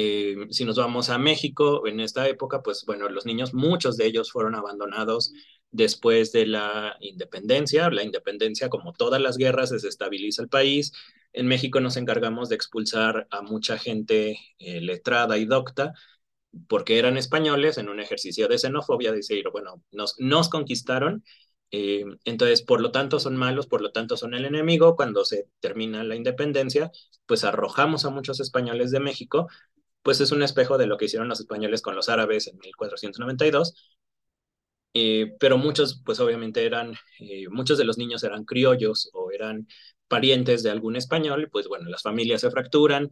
Eh, 0.01 0.37
si 0.51 0.65
nos 0.65 0.77
vamos 0.77 1.11
a 1.11 1.19
México, 1.19 1.87
en 1.89 1.99
esta 1.99 2.29
época, 2.29 2.63
pues 2.63 2.85
bueno, 2.87 3.09
los 3.09 3.27
niños, 3.27 3.53
muchos 3.53 3.97
de 3.97 4.07
ellos 4.07 4.31
fueron 4.31 4.55
abandonados 4.55 5.33
después 5.73 6.31
de 6.33 6.47
la 6.47 6.97
independencia. 7.01 7.91
La 7.91 8.05
independencia, 8.05 8.69
como 8.69 8.93
todas 8.93 9.21
las 9.21 9.37
guerras, 9.37 9.71
desestabiliza 9.71 10.43
el 10.43 10.49
país. 10.49 10.93
En 11.33 11.47
México 11.49 11.81
nos 11.81 11.97
encargamos 11.97 12.49
de 12.49 12.55
expulsar 12.55 13.27
a 13.31 13.43
mucha 13.43 13.77
gente 13.77 14.39
eh, 14.61 14.81
letrada 14.81 15.37
y 15.37 15.47
docta 15.47 15.95
porque 16.69 16.99
eran 16.99 17.17
españoles 17.17 17.79
en 17.79 17.89
un 17.89 18.01
ejercicio 18.01 18.49
de 18.49 18.59
xenofobia, 18.59 19.11
de 19.11 19.19
decir, 19.19 19.45
bueno, 19.53 19.83
nos, 19.93 20.15
nos 20.19 20.49
conquistaron, 20.49 21.25
eh, 21.71 22.05
entonces, 22.25 22.63
por 22.63 22.81
lo 22.81 22.91
tanto, 22.93 23.21
son 23.21 23.37
malos, 23.37 23.67
por 23.67 23.83
lo 23.83 23.93
tanto, 23.93 24.17
son 24.17 24.35
el 24.35 24.45
enemigo. 24.47 24.97
Cuando 24.97 25.25
se 25.25 25.49
termina 25.61 26.03
la 26.05 26.17
independencia, 26.17 26.91
pues 27.27 27.45
arrojamos 27.45 28.05
a 28.05 28.11
muchos 28.11 28.41
españoles 28.41 28.91
de 28.91 29.01
México 29.01 29.49
pues 30.03 30.21
es 30.21 30.33
un 30.33 30.43
espejo 30.43 30.79
de 30.79 30.87
lo 30.87 30.97
que 30.99 31.07
hicieron 31.07 31.29
los 31.29 31.41
españoles 31.41 31.83
con 31.83 31.95
los 31.97 32.09
árabes 32.09 32.47
en 32.49 32.59
1492. 32.59 33.75
eh, 34.95 35.35
pero 35.39 35.59
muchos, 35.59 36.03
pues 36.05 36.19
obviamente 36.21 36.65
eran, 36.67 36.95
eh, 37.21 37.49
muchos 37.51 37.79
de 37.79 37.85
los 37.85 37.99
niños 37.99 38.25
eran 38.25 38.45
criollos 38.45 39.11
o 39.13 39.31
eran 39.31 39.69
parientes 40.09 40.63
de 40.63 40.71
algún 40.71 40.97
español, 40.97 41.43
y 41.45 41.47
pues 41.47 41.69
bueno, 41.69 41.89
las 41.91 42.03
familias 42.03 42.41
se 42.41 42.51
fracturan. 42.51 43.11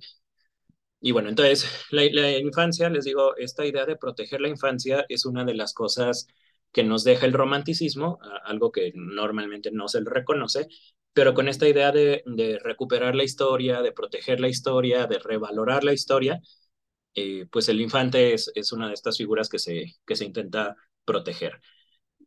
Y 1.00 1.12
bueno, 1.12 1.28
entonces 1.28 1.66
la, 1.90 2.05
infancia, 2.38 2.88
les 2.90 3.05
digo, 3.05 3.37
esta 3.37 3.64
idea 3.66 3.87
de 3.87 3.97
proteger 3.97 4.40
la 4.40 4.49
infancia 4.49 5.05
es 5.09 5.25
una 5.25 5.45
de 5.45 5.55
las 5.55 5.73
cosas 5.75 6.26
que 6.73 6.83
nos 6.85 7.05
deja 7.05 7.26
el 7.26 7.33
romanticismo, 7.33 8.19
algo 8.45 8.73
que 8.73 8.93
normalmente 8.95 9.71
no 9.71 9.88
se 9.88 10.00
le 10.00 10.11
reconoce, 10.11 10.66
pero 11.12 11.35
con 11.35 11.49
esta 11.49 11.69
idea 11.69 11.93
de, 11.93 12.23
de 12.26 12.59
recuperar 12.59 13.14
la 13.14 13.25
historia, 13.25 13.83
de 13.83 13.93
proteger 13.93 14.40
la 14.40 14.49
historia, 14.49 15.07
de 15.07 15.19
revalorar 15.19 15.85
la 15.85 15.93
historia, 15.93 16.40
eh, 17.17 17.47
pues 17.51 17.69
el 17.69 17.81
infante 17.81 18.35
es, 18.35 18.73
una 18.73 18.89
de 18.89 18.95
estas 18.95 19.17
figuras 19.17 19.49
que 19.49 19.59
se, 19.59 19.97
que 20.07 20.17
se 20.17 20.27
intenta 20.27 20.77
proteger. 21.05 21.61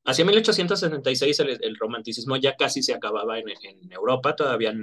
Hacia 0.06 0.26
1876 0.26 1.40
el, 1.42 1.60
el 1.64 1.78
romanticismo 1.78 2.38
ya 2.38 2.56
casi 2.56 2.84
se 2.84 2.94
acababa 2.94 3.40
en, 3.40 3.50
en, 3.50 3.92
Europa, 3.92 4.36
todavía 4.36 4.74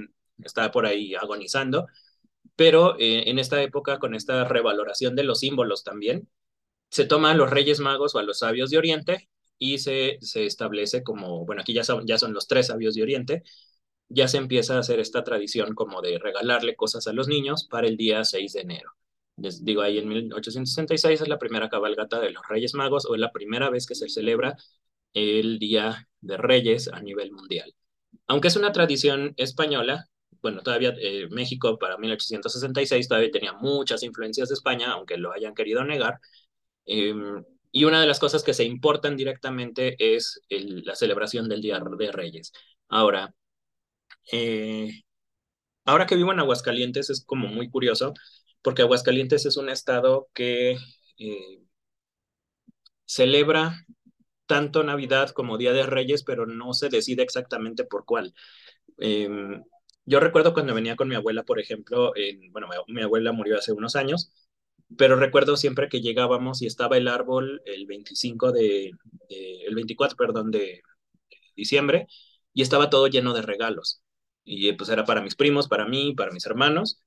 estaba 0.43 0.71
por 0.71 0.85
ahí 0.85 1.15
agonizando, 1.15 1.87
pero 2.55 2.97
eh, 2.99 3.29
en 3.29 3.39
esta 3.39 3.61
época, 3.63 3.99
con 3.99 4.15
esta 4.15 4.45
revaloración 4.45 5.15
de 5.15 5.23
los 5.23 5.39
símbolos 5.41 5.83
también, 5.83 6.29
se 6.89 7.05
toma 7.05 7.31
a 7.31 7.35
los 7.35 7.49
reyes 7.51 7.79
magos 7.81 8.15
o 8.15 8.19
a 8.19 8.23
los 8.23 8.39
sabios 8.39 8.69
de 8.71 8.77
Oriente 8.79 9.29
y 9.59 9.79
se, 9.79 10.19
se 10.21 10.45
establece 10.45 11.03
como, 11.03 11.45
bueno, 11.45 11.61
aquí 11.63 11.73
ya 11.73 11.83
son, 11.83 12.07
ya 12.07 12.17
son 12.17 12.33
los 12.33 12.47
tres 12.47 12.67
sabios 12.67 12.95
de 12.95 13.03
Oriente, 13.03 13.43
ya 14.09 14.27
se 14.27 14.37
empieza 14.37 14.77
a 14.77 14.79
hacer 14.79 14.99
esta 14.99 15.23
tradición 15.23 15.75
como 15.75 16.01
de 16.01 16.19
regalarle 16.19 16.75
cosas 16.75 17.07
a 17.07 17.13
los 17.13 17.27
niños 17.27 17.67
para 17.69 17.87
el 17.87 17.97
día 17.97 18.23
6 18.25 18.53
de 18.53 18.61
enero. 18.61 18.96
Les 19.37 19.63
digo, 19.63 19.81
ahí 19.81 19.99
en 19.99 20.07
1866 20.07 21.21
es 21.21 21.27
la 21.27 21.39
primera 21.39 21.69
cabalgata 21.69 22.19
de 22.19 22.31
los 22.31 22.47
Reyes 22.47 22.73
Magos 22.73 23.05
o 23.05 23.15
es 23.15 23.21
la 23.21 23.31
primera 23.31 23.69
vez 23.69 23.85
que 23.87 23.95
se 23.95 24.09
celebra 24.09 24.57
el 25.13 25.59
Día 25.59 26.07
de 26.21 26.37
Reyes 26.37 26.89
a 26.89 27.01
nivel 27.01 27.31
mundial. 27.31 27.73
Aunque 28.27 28.49
es 28.49 28.55
una 28.55 28.71
tradición 28.71 29.33
española, 29.37 30.07
bueno, 30.41 30.61
todavía 30.61 30.93
eh, 30.99 31.27
México 31.29 31.77
para 31.79 31.97
1866 31.97 33.07
todavía 33.07 33.31
tenía 33.31 33.53
muchas 33.53 34.03
influencias 34.03 34.49
de 34.49 34.55
España, 34.55 34.91
aunque 34.91 35.17
lo 35.17 35.31
hayan 35.33 35.53
querido 35.55 35.83
negar. 35.83 36.19
Eh, 36.85 37.13
y 37.71 37.83
una 37.85 38.01
de 38.01 38.07
las 38.07 38.19
cosas 38.19 38.43
que 38.43 38.53
se 38.53 38.63
importan 38.63 39.15
directamente 39.17 39.95
es 39.99 40.41
el, 40.49 40.83
la 40.85 40.95
celebración 40.95 41.47
del 41.49 41.61
Día 41.61 41.79
de 41.79 42.11
Reyes. 42.11 42.51
Ahora, 42.89 43.33
eh, 44.31 45.03
ahora 45.85 46.05
que 46.05 46.15
vivo 46.15 46.31
en 46.31 46.39
Aguascalientes 46.39 47.09
es 47.09 47.23
como 47.25 47.47
muy 47.47 47.69
curioso, 47.69 48.13
porque 48.67 48.81
Aguascalientes 48.81 49.45
es 49.45 49.55
un 49.55 49.69
estado 49.69 50.27
que 50.33 50.71
eh, 51.17 51.63
celebra 53.05 53.85
tanto 54.45 54.83
Navidad 54.83 55.29
como 55.29 55.57
Día 55.57 55.71
de 55.71 55.85
Reyes, 55.85 56.25
pero 56.25 56.45
no 56.45 56.73
se 56.73 56.89
decide 56.89 57.23
exactamente 57.23 57.85
por 57.85 58.03
cuál. 58.03 58.33
Eh, 58.97 59.29
yo 60.03 60.19
recuerdo 60.19 60.53
cuando 60.53 60.73
venía 60.73 60.97
con 60.97 61.07
mi 61.07 61.15
abuela, 61.15 61.43
por 61.43 61.61
ejemplo, 61.61 62.11
en, 62.17 62.51
bueno, 62.51 62.67
mi, 62.89 63.01
abuela 63.03 63.31
murió 63.31 63.57
hace 63.57 63.71
unos 63.71 63.95
años, 63.95 64.33
pero 64.97 65.15
recuerdo 65.15 65.55
siempre 65.55 65.87
que 65.87 66.01
llegábamos 66.01 66.61
y 66.61 66.67
estaba 66.67 66.97
el 66.97 67.07
árbol 67.07 67.61
el 67.65 67.85
25 67.85 68.51
de, 68.51 68.91
de 69.29 69.61
el 69.65 69.75
24, 69.75 70.17
perdón, 70.17 70.51
de 70.51 70.81
diciembre, 71.55 72.07
y 72.53 72.63
estaba 72.63 72.89
todo 72.89 73.07
lleno 73.07 73.33
de 73.33 73.43
regalos. 73.43 74.01
Y 74.43 74.73
pues 74.73 74.89
era 74.89 75.05
para 75.05 75.21
mis 75.21 75.35
primos, 75.35 75.69
para 75.69 75.85
mí, 75.87 76.13
para 76.15 76.33
mis 76.33 76.45
hermanos, 76.45 77.01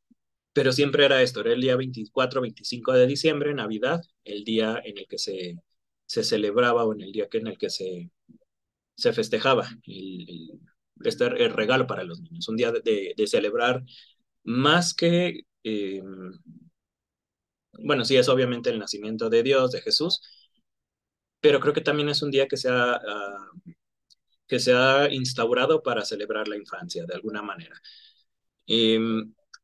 pero 0.52 0.73
siempre 0.73 1.04
era 1.04 1.23
esto, 1.23 1.40
era 1.40 1.52
el 1.52 1.61
día 1.61 1.76
24, 1.76 2.40
25 2.40 2.92
de 2.92 3.07
diciembre, 3.07 3.54
Navidad, 3.54 4.02
el 4.25 4.45
día 4.45 4.80
en 4.85 4.99
el 4.99 5.07
que 5.07 5.19
se, 5.19 5.59
se 6.07 6.25
celebraba 6.25 6.85
o 6.85 6.92
en 6.95 7.02
el 7.02 7.12
día 7.12 7.28
en 7.33 7.47
el 7.47 7.59
que 7.59 7.71
se, 7.71 8.11
se 8.97 9.12
festejaba 9.12 9.69
el, 9.87 10.28
el, 10.28 10.61
este 11.04 11.28
regalo 11.28 11.87
para 11.87 12.04
los 12.04 12.21
niños, 12.21 12.49
un 12.49 12.57
día 12.57 12.73
de, 12.73 13.14
de, 13.16 13.26
celebrar 13.26 13.83
más 14.45 14.95
que... 14.95 15.42
Eh, 15.64 16.02
bueno, 17.83 18.04
sí, 18.04 18.16
es 18.16 18.28
obviamente 18.28 18.71
el 18.71 18.78
nacimiento 18.78 19.30
de 19.30 19.42
Dios, 19.42 19.71
de 19.73 19.80
Jesús, 19.80 20.21
pero 21.40 21.61
creo 21.61 21.73
que 21.75 21.80
también 21.80 22.09
es 22.09 22.23
un 22.23 22.30
día 22.30 22.47
que 22.49 22.57
se 22.57 22.69
ha, 22.69 22.97
uh, 22.97 23.71
que 24.47 24.59
se 24.59 24.73
ha 24.75 25.12
instaurado 25.12 25.83
para 25.83 26.04
celebrar 26.04 26.49
la 26.49 26.57
infancia, 26.57 27.04
de 27.07 27.14
alguna 27.14 27.42
manera. 27.42 27.80
Eh, 28.66 28.99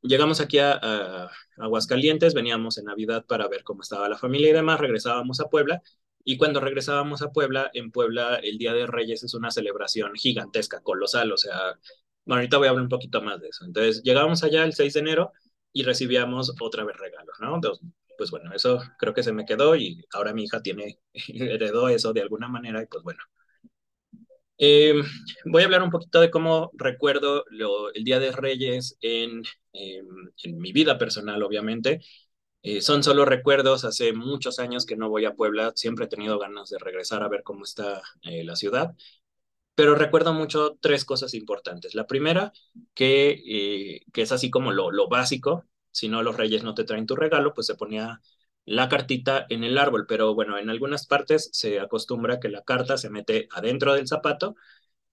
llegamos 0.03 0.41
aquí 0.41 0.59
a, 0.59 1.31
Aguascalientes, 1.57 2.35
veníamos 2.35 2.79
en 2.79 2.85
Navidad 2.87 3.25
para 3.27 3.49
ver 3.49 3.65
cómo 3.65 3.83
estaba 3.83 4.09
la 4.09 4.19
familia 4.19 4.51
y 4.51 4.53
demás, 4.53 4.81
regresábamos 4.81 5.41
a 5.41 5.49
Puebla, 5.49 5.83
y 6.25 6.37
cuando 6.39 6.61
regresábamos 6.61 7.23
a 7.23 7.31
Puebla, 7.33 7.71
en 7.73 7.91
Puebla 7.93 8.37
el 8.37 8.59
Día 8.59 8.73
de 8.75 8.87
Reyes 8.87 9.23
es 9.23 9.35
una 9.35 9.51
celebración 9.51 10.15
gigantesca, 10.15 10.81
colosal, 10.83 11.33
o 11.33 11.37
sea, 11.37 11.57
bueno, 12.25 12.41
ahorita 12.41 12.59
voy 12.59 12.67
a 12.67 12.71
hablar 12.71 12.83
un 12.83 12.89
poquito 12.89 13.23
más 13.23 13.41
de 13.41 13.49
eso. 13.49 13.65
Entonces, 13.65 14.03
llegamos 14.03 14.43
allá 14.43 14.65
el 14.65 14.75
6 14.75 14.95
de 14.95 15.01
enero 15.01 15.33
y 15.73 15.85
recibíamos 15.85 16.53
otra 16.61 16.85
vez 16.85 16.97
regalos, 16.97 17.37
¿no? 17.41 17.55
Entonces, 17.55 17.87
pues 18.19 18.31
bueno, 18.31 18.53
eso 18.55 18.81
creo 18.99 19.15
que 19.15 19.23
se 19.23 19.33
me 19.33 19.45
quedó 19.45 19.77
y 19.77 20.05
ahora 20.13 20.33
mi 20.35 20.45
hija 20.45 20.63
tiene, 20.63 20.99
heredó 21.29 21.89
eso 21.89 22.13
de 22.13 22.23
alguna 22.23 22.49
manera 22.49 22.83
y 22.83 22.87
pues 22.87 23.05
bueno. 23.05 23.21
Eh, 24.59 24.95
voy 25.45 25.63
a 25.63 25.65
hablar 25.67 25.83
un 25.83 25.91
poquito 25.91 26.21
de 26.21 26.31
cómo 26.31 26.71
recuerdo 26.75 27.45
el 27.95 28.05
Día 28.05 28.19
de 28.21 28.33
Reyes 28.33 28.97
en, 29.01 29.43
en 29.73 30.59
mi 30.59 30.73
vida 30.73 30.99
personal, 30.99 31.43
obviamente. 31.43 32.01
Eh, 32.63 32.83
son 32.83 33.03
solo 33.05 33.25
recuerdos, 33.25 33.85
hace 33.85 34.13
muchos 34.13 34.59
años 34.59 34.87
que 34.87 34.97
no 34.97 35.09
voy 35.11 35.25
a 35.27 35.35
Puebla, 35.35 35.73
siempre 35.77 36.07
he 36.07 36.09
tenido 36.09 36.39
ganas 36.39 36.71
de 36.71 36.79
regresar 36.79 37.23
a 37.23 37.29
ver 37.29 37.43
cómo 37.45 37.65
está 37.65 38.03
eh, 38.23 38.45
la 38.45 38.57
ciudad, 38.57 38.95
pero 39.75 39.95
recuerdo 39.97 40.35
mucho 40.35 40.79
tres 40.81 41.05
cosas 41.05 41.35
importantes. 41.35 41.95
La 41.95 42.07
primera, 42.07 42.53
que, 42.95 44.01
que 44.13 44.23
es 44.23 44.33
así 44.33 44.51
como 44.51 44.73
lo, 44.73 44.91
lo 44.93 45.09
básico, 45.09 45.65
si 45.93 46.09
no 46.09 46.23
los 46.23 46.37
reyes 46.37 46.63
no 46.65 46.75
te 46.75 46.85
traen 46.85 47.07
tu 47.07 47.17
regalo, 47.17 47.55
pues 47.55 47.67
se 47.69 47.75
ponía 47.77 48.21
la 48.67 48.89
cartita 48.91 49.47
en 49.51 49.65
el 49.65 49.79
árbol, 49.79 50.07
pero 50.09 50.35
bueno, 50.35 50.59
en 50.59 50.71
algunas 50.71 51.07
partes 51.07 51.51
se 51.55 51.81
acostumbra 51.81 52.41
que 52.41 52.51
la 52.51 52.63
carta 52.65 52.99
se 52.99 53.11
mete 53.11 53.49
adentro 53.53 53.95
del 53.95 54.09
zapato, 54.09 54.57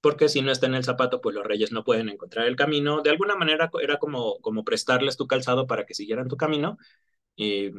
porque 0.01 0.29
si 0.29 0.41
no 0.41 0.51
está 0.51 0.67
en 0.67 0.75
el 0.75 0.83
zapato, 0.86 1.22
pues 1.22 1.36
los 1.36 1.45
reyes 1.45 1.72
no 1.74 1.83
pueden 1.83 2.10
encontrar 2.10 2.48
el 2.48 2.55
camino. 2.57 3.01
De 3.01 3.10
alguna 3.12 3.36
manera 3.36 3.72
era 3.81 3.98
como, 4.00 4.39
como 4.41 4.63
prestarles 4.65 5.17
tu 5.17 5.27
calzado 5.27 5.67
para 5.67 5.86
que 5.86 5.95
siguieran 5.95 6.27
tu 6.29 6.38
camino 6.38 6.77
y, 7.36 7.72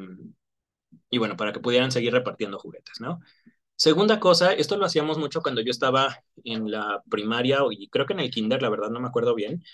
y 1.10 1.18
bueno, 1.18 1.36
para 1.36 1.52
que 1.52 1.60
pudieran 1.60 1.92
seguir 1.92 2.12
repartiendo 2.12 2.58
juguetes, 2.58 3.00
¿no? 3.00 3.20
Segunda 3.76 4.20
cosa, 4.20 4.52
esto 4.54 4.76
lo 4.78 4.86
hacíamos 4.86 5.18
mucho 5.18 5.42
cuando 5.42 5.62
yo 5.62 5.70
estaba 5.70 6.24
en 6.44 6.70
la 6.70 7.02
primaria 7.10 7.60
y 7.72 7.88
creo 7.90 8.06
que 8.06 8.14
en 8.14 8.20
el 8.20 8.30
kinder, 8.30 8.62
la 8.62 8.70
verdad 8.70 8.90
no 8.90 9.00
me 9.00 9.08
acuerdo 9.08 9.34
bien, 9.34 9.64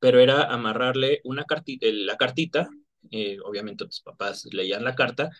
pero 0.00 0.20
era 0.20 0.44
amarrarle 0.52 1.20
una 1.24 1.44
cartita, 1.44 1.86
la 1.90 2.16
cartita, 2.16 2.70
eh, 3.10 3.38
obviamente 3.44 3.86
tus 3.86 4.00
papás 4.00 4.46
leían 4.52 4.84
la 4.84 4.94
carta, 4.94 5.30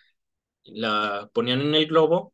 la 0.65 1.29
ponían 1.33 1.61
en 1.61 1.75
el 1.75 1.87
globo, 1.87 2.33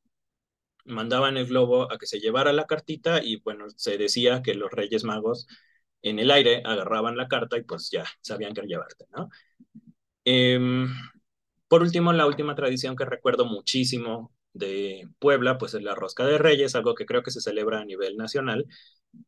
mandaban 0.85 1.37
el 1.37 1.47
globo 1.47 1.91
a 1.91 1.97
que 1.99 2.07
se 2.07 2.19
llevara 2.19 2.53
la 2.53 2.65
cartita 2.67 3.23
y 3.23 3.37
bueno, 3.41 3.67
se 3.75 3.97
decía 3.97 4.41
que 4.43 4.55
los 4.55 4.71
Reyes 4.71 5.03
Magos 5.03 5.47
en 6.03 6.19
el 6.19 6.31
aire 6.31 6.61
agarraban 6.65 7.17
la 7.17 7.27
carta 7.29 7.57
y 7.57 7.63
pues 7.63 7.89
ya 7.91 8.05
sabían 8.21 8.53
que 8.53 8.63
llevarte, 8.63 9.05
¿no? 9.15 9.29
Eh, 10.25 10.59
por 11.67 11.81
último, 11.81 12.13
la 12.13 12.27
última 12.27 12.55
tradición 12.55 12.95
que 12.95 13.05
recuerdo 13.05 13.45
muchísimo 13.45 14.31
de 14.53 15.09
Puebla, 15.19 15.57
pues 15.57 15.73
es 15.73 15.81
la 15.81 15.95
Rosca 15.95 16.25
de 16.25 16.37
Reyes, 16.37 16.75
algo 16.75 16.93
que 16.95 17.05
creo 17.05 17.23
que 17.23 17.31
se 17.31 17.41
celebra 17.41 17.79
a 17.81 17.85
nivel 17.85 18.15
nacional, 18.17 18.67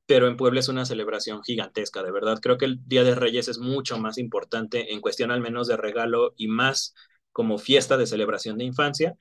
pero 0.06 0.28
en 0.28 0.38
Puebla 0.38 0.60
es 0.60 0.70
una 0.70 0.86
celebración 0.86 1.44
gigantesca, 1.44 2.04
de 2.04 2.12
verdad. 2.12 2.40
Creo 2.42 2.58
que 2.58 2.66
el 2.66 2.80
Día 2.88 3.04
de 3.04 3.16
Reyes 3.16 3.48
es 3.48 3.60
mucho 3.60 3.98
más 4.00 4.18
importante 4.18 4.94
en 4.94 5.02
cuestión 5.02 5.32
al 5.32 5.42
menos 5.42 5.68
de 5.68 5.78
regalo 5.78 6.34
y 6.38 6.48
más 6.48 6.94
como 7.32 7.58
fiesta 7.58 7.98
de 7.98 8.08
celebración 8.08 8.58
de 8.58 8.66
infancia. 8.66 9.16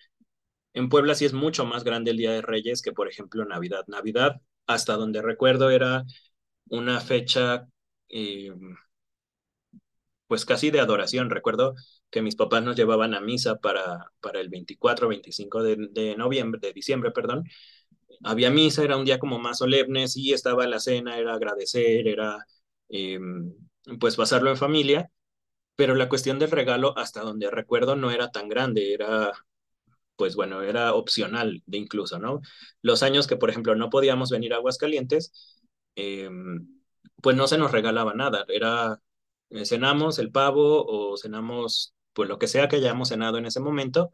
En 0.75 0.88
Puebla 0.88 1.14
sí 1.14 1.25
es 1.25 1.33
mucho 1.33 1.64
más 1.66 1.85
grande 1.85 2.11
el 2.12 2.18
Día 2.18 2.33
de 2.33 2.42
Reyes 2.42 2.83
que, 2.83 2.92
por 2.92 3.09
ejemplo, 3.09 3.44
Navidad. 3.44 3.85
Navidad, 3.88 4.40
hasta 4.66 4.94
donde 4.97 5.23
recuerdo, 5.23 5.71
era 5.71 6.04
una 6.68 7.00
fecha 7.00 7.66
eh, 8.11 8.52
pues 10.26 10.44
casi 10.44 10.71
de 10.71 10.80
adoración. 10.80 11.30
Recuerdo 11.30 11.75
que 12.11 12.23
mis 12.23 12.37
papás 12.37 12.62
nos 12.62 12.76
llevaban 12.76 13.14
a 13.14 13.21
misa 13.21 13.56
para, 13.56 14.11
para 14.21 14.40
el 14.40 14.49
24, 14.49 15.09
25 15.09 15.62
de, 15.62 15.76
de 15.90 16.16
noviembre, 16.16 16.61
de 16.61 16.73
diciembre, 16.73 17.11
perdón. 17.11 17.44
Había 18.23 18.50
misa, 18.50 18.83
era 18.85 18.97
un 18.97 19.04
día 19.04 19.18
como 19.18 19.38
más 19.38 19.59
solemne, 19.59 20.09
sí 20.09 20.33
estaba 20.33 20.66
la 20.66 20.80
cena, 20.80 21.18
era 21.18 21.35
agradecer, 21.35 22.06
era 22.09 22.47
eh, 22.88 23.18
pues 24.00 24.16
pasarlo 24.16 24.50
en 24.50 24.56
familia, 24.56 25.11
pero 25.76 25.94
la 25.97 26.09
cuestión 26.09 26.38
del 26.38 26.50
regalo, 26.52 26.97
hasta 26.99 27.23
donde 27.23 27.50
recuerdo, 27.50 27.97
no 27.97 28.11
era 28.11 28.30
tan 28.30 28.49
grande, 28.49 28.94
era 28.94 29.33
pues 30.16 30.37
bueno, 30.37 30.62
era 30.62 30.94
opcional 30.94 31.62
de 31.66 31.78
incluso, 31.78 32.18
¿no? 32.18 32.40
Los 32.83 33.02
años 33.02 33.26
que, 33.26 33.37
por 33.37 33.50
ejemplo, 33.50 33.75
no 33.76 33.90
podíamos 33.90 34.30
venir 34.30 34.54
a 34.54 34.56
Aguascalientes, 34.59 35.33
eh, 35.97 36.30
pues 37.23 37.37
no 37.37 37.47
se 37.47 37.59
nos 37.59 37.73
regalaba 37.73 38.14
nada, 38.14 38.44
era 38.49 39.00
cenamos 39.64 40.18
el 40.18 40.30
pavo 40.33 40.85
o 40.87 41.16
cenamos 41.16 41.94
pues 42.12 42.28
lo 42.28 42.38
que 42.38 42.49
sea 42.49 42.68
que 42.68 42.76
hayamos 42.76 43.09
cenado 43.11 43.38
en 43.38 43.47
ese 43.47 43.61
momento 43.61 44.12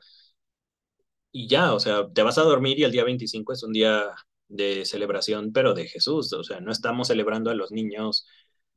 y 1.32 1.48
ya, 1.48 1.72
o 1.74 1.80
sea, 1.80 2.08
te 2.12 2.22
vas 2.22 2.38
a 2.38 2.42
dormir 2.42 2.78
y 2.78 2.84
el 2.84 2.92
día 2.92 3.04
25 3.04 3.52
es 3.52 3.62
un 3.62 3.72
día 3.72 4.10
de 4.48 4.84
celebración, 4.84 5.52
pero 5.52 5.74
de 5.74 5.86
Jesús. 5.88 6.32
O 6.32 6.44
sea, 6.44 6.60
no 6.60 6.72
estamos 6.72 7.08
celebrando 7.08 7.50
a 7.50 7.54
los 7.54 7.70
niños 7.72 8.26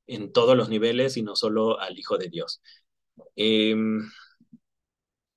en 0.08 0.32
todos 0.34 0.56
los 0.58 0.70
niveles, 0.70 1.14
sino 1.14 1.36
solo 1.36 1.80
al 1.80 1.98
Hijo 1.98 2.18
de 2.18 2.30
Dios. 2.30 2.62
Em, 3.36 4.02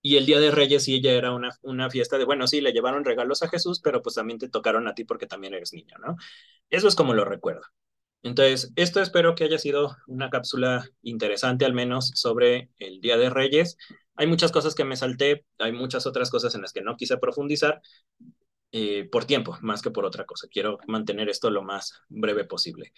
y 0.02 0.16
el 0.16 0.26
Día 0.26 0.38
de 0.40 0.50
Reyes 0.52 0.84
sí 0.84 1.00
ya 1.02 1.12
era 1.12 1.32
una, 1.32 1.50
una 1.62 1.90
fiesta 1.90 2.16
de, 2.18 2.24
bueno, 2.24 2.46
sí, 2.46 2.60
le 2.60 2.72
llevaron 2.72 3.04
regalos 3.04 3.42
a 3.42 3.48
Jesús, 3.48 3.80
pero 3.82 4.02
pues 4.02 4.14
también 4.14 4.38
te 4.38 4.48
tocaron 4.48 4.86
a 4.88 4.94
ti 4.94 5.04
porque 5.04 5.26
también 5.26 5.54
eres 5.54 5.72
niño, 5.72 5.96
¿no? 5.98 6.16
Eso 6.70 6.86
es 6.88 6.94
como 6.94 7.14
lo 7.14 7.24
recuerdo. 7.24 7.62
Entonces, 8.22 8.72
esto 8.76 9.00
espero 9.00 9.34
que 9.36 9.44
haya 9.44 9.58
sido 9.58 9.96
una 10.08 10.30
cápsula 10.30 10.88
interesante 11.02 11.64
al 11.64 11.74
menos 11.74 12.12
sobre 12.14 12.70
el 12.78 13.00
Día 13.00 13.16
de 13.16 13.30
Reyes. 13.30 13.78
Hay 14.16 14.26
muchas 14.26 14.52
cosas 14.52 14.74
que 14.74 14.84
me 14.84 14.96
salté, 14.96 15.44
hay 15.58 15.72
muchas 15.72 16.06
otras 16.06 16.30
cosas 16.30 16.54
en 16.54 16.62
las 16.62 16.72
que 16.72 16.82
no 16.82 16.96
quise 16.96 17.18
profundizar 17.18 17.80
eh, 18.72 19.08
por 19.10 19.24
tiempo, 19.24 19.56
más 19.62 19.82
que 19.82 19.90
por 19.90 20.04
otra 20.04 20.24
cosa. 20.24 20.48
Quiero 20.50 20.78
mantener 20.86 21.28
esto 21.28 21.50
lo 21.50 21.62
más 21.62 21.92
breve 22.08 22.44
posible. 22.44 22.92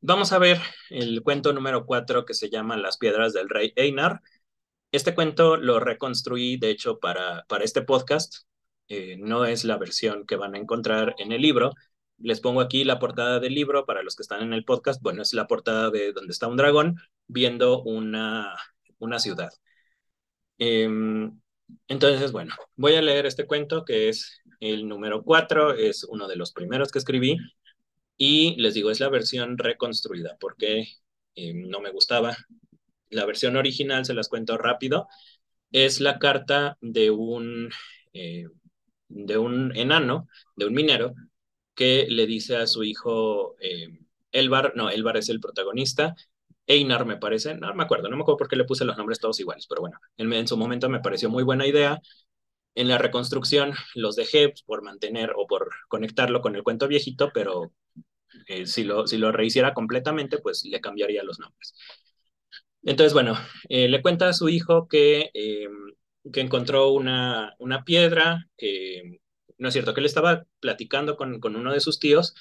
Vamos 0.00 0.32
a 0.32 0.38
ver 0.38 0.60
el 0.90 1.22
cuento 1.22 1.52
número 1.52 1.86
cuatro 1.86 2.24
que 2.24 2.34
se 2.34 2.50
llama 2.50 2.76
Las 2.76 2.98
piedras 2.98 3.32
del 3.32 3.48
rey 3.48 3.72
Einar. 3.76 4.20
Este 4.92 5.14
cuento 5.14 5.56
lo 5.56 5.80
reconstruí, 5.80 6.56
de 6.56 6.70
hecho, 6.70 6.98
para, 6.98 7.44
para 7.48 7.64
este 7.64 7.82
podcast. 7.82 8.46
Eh, 8.88 9.16
no 9.18 9.44
es 9.44 9.64
la 9.64 9.76
versión 9.76 10.26
que 10.26 10.36
van 10.36 10.54
a 10.54 10.58
encontrar 10.58 11.14
en 11.18 11.32
el 11.32 11.42
libro. 11.42 11.72
Les 12.18 12.40
pongo 12.40 12.60
aquí 12.60 12.84
la 12.84 12.98
portada 12.98 13.38
del 13.40 13.54
libro 13.54 13.86
para 13.86 14.02
los 14.02 14.16
que 14.16 14.22
están 14.22 14.42
en 14.42 14.52
el 14.52 14.64
podcast. 14.64 15.02
Bueno, 15.02 15.22
es 15.22 15.34
la 15.34 15.46
portada 15.46 15.90
de 15.90 16.12
donde 16.12 16.32
está 16.32 16.48
un 16.48 16.56
dragón 16.56 16.96
viendo 17.26 17.82
una, 17.82 18.56
una 18.98 19.18
ciudad. 19.18 19.50
Em, 20.58 21.40
entonces, 21.88 22.32
bueno, 22.32 22.54
voy 22.76 22.94
a 22.96 23.02
leer 23.02 23.26
este 23.26 23.46
cuento 23.46 23.84
que 23.84 24.08
es 24.08 24.40
el 24.60 24.88
número 24.88 25.22
4, 25.22 25.74
es 25.74 26.04
uno 26.04 26.28
de 26.28 26.36
los 26.36 26.52
primeros 26.52 26.90
que 26.90 26.98
escribí 26.98 27.38
y 28.16 28.56
les 28.60 28.74
digo, 28.74 28.90
es 28.90 29.00
la 29.00 29.08
versión 29.08 29.58
reconstruida 29.58 30.36
porque 30.40 30.88
em, 31.34 31.68
no 31.68 31.80
me 31.80 31.90
gustaba. 31.90 32.36
La 33.10 33.26
versión 33.26 33.56
original, 33.56 34.04
se 34.04 34.14
las 34.14 34.28
cuento 34.28 34.58
rápido, 34.58 35.08
es 35.72 36.00
la 36.00 36.18
carta 36.18 36.76
de 36.80 37.10
un, 37.10 37.70
eh, 38.12 38.46
de 39.08 39.38
un 39.38 39.76
enano, 39.76 40.28
de 40.56 40.66
un 40.66 40.74
minero, 40.74 41.14
que 41.74 42.06
le 42.08 42.26
dice 42.26 42.56
a 42.56 42.66
su 42.66 42.84
hijo 42.84 43.56
Elbar, 44.32 44.72
no, 44.76 44.90
Elbar 44.90 45.16
es 45.16 45.28
el 45.28 45.40
protagonista, 45.40 46.16
Einar 46.68 47.06
me 47.06 47.16
parece, 47.16 47.54
no 47.56 47.74
me 47.74 47.82
acuerdo, 47.82 48.08
no 48.08 48.16
me 48.16 48.22
acuerdo 48.22 48.38
por 48.38 48.48
qué 48.48 48.56
le 48.56 48.64
puse 48.64 48.84
los 48.84 48.96
nombres 48.96 49.18
todos 49.18 49.40
iguales, 49.40 49.66
pero 49.66 49.80
bueno, 49.80 49.98
en, 50.18 50.46
su 50.46 50.56
momento 50.56 50.88
me 50.88 51.00
pareció 51.00 51.30
muy 51.30 51.42
buena 51.42 51.66
idea. 51.66 52.00
En 52.74 52.88
la 52.88 52.98
reconstrucción 52.98 53.72
los 53.94 54.16
dejé 54.16 54.54
por 54.66 54.82
mantener 54.82 55.32
o 55.36 55.46
por 55.46 55.70
conectarlo 55.88 56.42
con 56.42 56.56
el 56.56 56.62
cuento 56.62 56.88
viejito, 56.88 57.30
pero 57.34 57.72
eh, 58.48 58.66
si, 58.66 58.84
lo, 58.84 59.06
si 59.06 59.18
lo 59.18 59.32
rehiciera 59.32 59.74
completamente, 59.74 60.38
pues 60.38 60.64
le 60.64 60.80
cambiaría 60.80 61.24
los 61.24 61.40
nombres. 61.40 61.74
Entonces, 62.82 63.12
bueno, 63.12 63.34
eh, 63.68 63.88
le 63.88 64.02
cuenta 64.02 64.28
a 64.28 64.32
su 64.32 64.48
hijo 64.48 64.88
que, 64.88 65.30
em, 65.34 65.72
que 66.32 66.40
encontró 66.40 66.90
una, 66.92 67.54
una 67.58 67.84
piedra, 67.84 68.46
que 68.56 69.20
no 69.58 69.68
es 69.68 69.74
cierto, 69.74 69.94
que 69.94 70.00
él 70.00 70.06
estaba 70.06 70.44
platicando 70.60 71.16
con, 71.16 71.40
con 71.40 71.56
uno 71.56 71.72
de 71.72 71.80
sus 71.80 71.98
tíos 71.98 72.34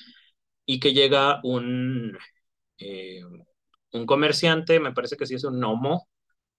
y 0.66 0.80
que 0.80 0.94
llega 0.94 1.40
un, 1.44 2.18
eh, 2.80 3.22
un 3.98 4.06
comerciante, 4.06 4.80
me 4.80 4.94
parece 4.94 5.18
que 5.18 5.26
sí 5.26 5.36
es 5.36 5.44
un 5.44 5.60
gnomo, 5.60 6.08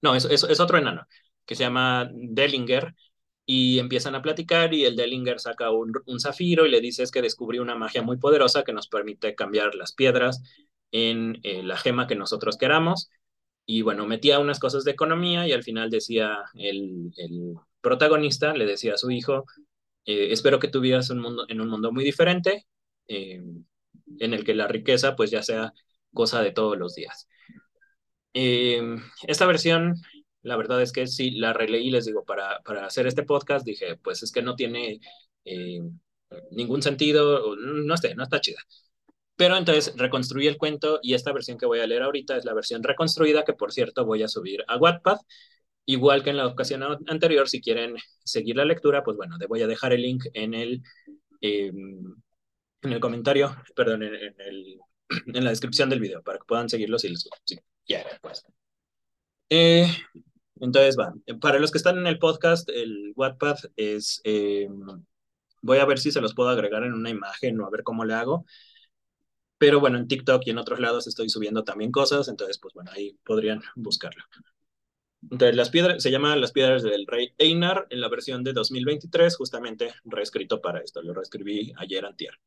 no, 0.03 0.15
es, 0.15 0.25
es, 0.27 0.61
otro 0.61 0.79
enano, 0.79 1.07
que 1.47 1.55
se 1.55 1.65
llama 1.65 2.11
Dellinger, 2.13 2.95
y 3.47 3.79
empiezan 3.79 4.15
a 4.15 4.23
platicar 4.23 4.75
y 4.75 4.85
el 4.85 4.97
Dellinger 4.97 5.41
saca 5.41 5.71
un, 5.71 5.93
un, 6.07 6.21
zafiro 6.21 6.67
y 6.67 6.71
le 6.71 6.83
dice 6.83 7.03
es 7.03 7.11
que 7.11 7.23
descubrí 7.23 7.59
una 7.59 7.75
magia 7.77 8.03
muy 8.03 8.19
poderosa 8.19 8.63
que 8.63 8.75
nos 8.75 8.89
permite 8.89 9.35
cambiar 9.35 9.75
las 9.75 9.93
piedras 9.95 10.43
en 10.93 11.41
eh, 11.43 11.63
la 11.63 11.79
gema 11.79 12.07
que 12.07 12.15
nosotros 12.15 12.59
queramos. 12.59 13.11
Y 13.67 13.83
bueno, 13.83 14.07
metía 14.07 14.39
unas 14.39 14.61
cosas 14.61 14.85
de 14.85 14.93
economía 14.93 15.47
y 15.47 15.53
al 15.53 15.63
final 15.63 15.91
decía 15.91 16.39
el, 16.55 17.13
el 17.17 17.55
protagonista, 17.81 18.55
le 18.55 18.67
decía 18.67 18.95
a 18.95 18.99
su 18.99 19.11
hijo, 19.11 19.45
eh, 20.07 20.33
espero 20.33 20.59
que 20.59 20.69
tuvieras 20.69 21.11
un 21.11 21.21
mundo, 21.21 21.45
en 21.49 21.61
un 21.61 21.69
mundo 21.69 21.93
muy 21.93 22.05
diferente, 22.05 22.67
eh, 23.09 23.43
en 24.19 24.35
el 24.35 24.45
que 24.45 24.55
la 24.55 24.69
riqueza 24.69 25.17
pues 25.17 25.31
ya 25.31 25.43
sea 25.43 25.73
cosa 26.13 26.43
de 26.43 26.53
todos 26.53 26.79
los 26.79 26.95
días. 26.95 27.29
Eh, 28.41 28.81
esta 29.27 29.47
versión, 29.47 29.97
la 30.43 30.57
verdad 30.57 30.81
es 30.81 30.93
que 30.93 31.09
sí, 31.09 31.33
la 31.33 31.53
releí, 31.53 31.91
les 31.91 32.07
digo, 32.07 32.25
para, 32.25 32.61
para 32.61 32.87
hacer 32.87 33.09
este 33.09 33.25
podcast, 33.25 33.67
dije, 33.67 33.97
pues 33.97 34.23
es 34.23 34.31
que 34.31 34.43
no 34.43 34.55
tiene 34.55 35.01
eh, 35.45 35.81
ningún 36.53 36.81
sentido, 36.83 37.57
no 37.57 37.97
sé, 37.97 38.15
no 38.15 38.23
está 38.23 38.41
chida. 38.41 38.61
Pero 39.37 39.57
entonces 39.57 39.93
reconstruí 39.97 40.47
el 40.47 40.59
cuento 40.59 41.01
y 41.03 41.15
esta 41.15 41.33
versión 41.33 41.59
que 41.59 41.67
voy 41.67 41.81
a 41.81 41.87
leer 41.89 42.03
ahorita 42.03 42.37
es 42.37 42.45
la 42.45 42.55
versión 42.55 42.83
reconstruida 42.85 43.45
que 43.45 43.55
por 43.55 43.73
cierto 43.73 44.05
voy 44.07 44.23
a 44.23 44.29
subir 44.29 44.65
a 44.69 44.77
Wattpad. 44.77 45.19
Igual 45.87 46.23
que 46.23 46.31
en 46.31 46.37
la 46.39 46.47
ocasión 46.47 46.85
anterior, 47.09 47.49
si 47.49 47.61
quieren 47.61 47.97
seguir 48.25 48.57
la 48.57 48.65
lectura, 48.65 49.03
pues 49.05 49.17
bueno, 49.17 49.39
te 49.39 49.47
voy 49.47 49.63
a 49.63 49.67
dejar 49.67 49.93
el 49.93 50.03
link 50.03 50.25
en 50.35 50.55
el, 50.55 50.83
eh, 51.41 51.73
en 52.83 52.93
el 52.93 53.01
comentario, 53.01 53.57
perdón, 53.75 54.05
en, 54.05 54.15
el 54.15 54.79
en 55.35 55.45
la 55.45 55.51
descripción 55.51 55.91
del 55.91 56.01
video 56.01 56.23
para 56.23 56.39
que 56.39 56.45
puedan 56.47 56.69
seguirlo 56.69 56.99
si 56.99 57.09
les 57.09 57.29
pues. 58.21 58.45
Eh, 59.51 59.87
entonces, 60.61 60.97
va. 60.99 61.15
Para 61.41 61.59
los 61.59 61.71
que 61.71 61.79
están 61.79 61.99
en 61.99 62.07
el 62.07 62.19
podcast, 62.19 62.69
el 62.69 63.13
Wattpad 63.17 63.59
es. 63.77 64.21
Eh, 64.25 64.69
voy 65.63 65.79
a 65.79 65.85
ver 65.87 65.99
si 65.99 66.13
se 66.13 66.21
los 66.21 66.35
puedo 66.35 66.51
agregar 66.51 66.85
en 66.85 66.93
una 66.93 67.11
imagen 67.11 67.61
o 67.61 67.67
a 67.67 67.71
ver 67.71 67.83
cómo 67.83 68.05
le 68.05 68.15
hago. 68.15 68.45
Pero 69.59 69.81
bueno, 69.81 69.99
en 69.99 70.07
TikTok 70.07 70.43
y 70.47 70.51
en 70.51 70.59
otros 70.59 70.79
lados 70.79 71.07
estoy 71.09 71.29
subiendo 71.29 71.65
también 71.65 71.91
cosas, 71.91 72.29
entonces, 72.29 72.59
pues 72.59 72.75
bueno, 72.75 72.93
ahí 72.93 73.19
podrían 73.25 73.61
buscarlo. 73.75 74.23
Entonces, 75.23 75.57
las 75.57 75.71
piedras, 75.71 76.03
se 76.03 76.11
llama 76.13 76.37
Las 76.37 76.53
Piedras 76.53 76.83
del 76.85 77.07
Rey 77.07 77.35
Einar 77.39 77.87
en 77.91 78.01
la 78.01 78.09
versión 78.09 78.45
de 78.45 78.53
2023, 78.53 79.37
justamente 79.37 79.95
reescrito 80.05 80.61
para 80.61 80.81
esto. 80.81 81.03
Lo 81.03 81.13
reescribí 81.13 81.73
ayer 81.77 82.05
antier 82.07 82.39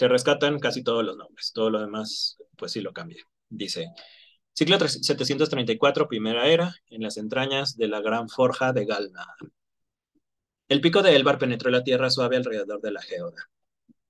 se 0.00 0.08
rescatan 0.08 0.58
casi 0.58 0.82
todos 0.82 1.04
los 1.04 1.14
nombres, 1.18 1.52
todo 1.52 1.68
lo 1.68 1.78
demás, 1.78 2.38
pues 2.56 2.72
sí 2.72 2.80
lo 2.80 2.94
cambia. 2.94 3.22
Dice, 3.50 3.88
ciclo 4.54 4.78
734, 4.78 6.08
primera 6.08 6.46
era, 6.46 6.74
en 6.88 7.02
las 7.02 7.16
entrañas 7.16 7.76
de 7.76 7.88
la 7.88 8.00
gran 8.00 8.28
forja 8.28 8.72
de 8.72 8.86
Galna. 8.86 9.26
El 10.68 10.80
pico 10.80 11.02
de 11.02 11.16
Elbar 11.16 11.38
penetró 11.38 11.68
la 11.70 11.82
tierra 11.82 12.10
suave 12.10 12.36
alrededor 12.36 12.80
de 12.80 12.92
la 12.92 13.02
geoda. 13.02 13.50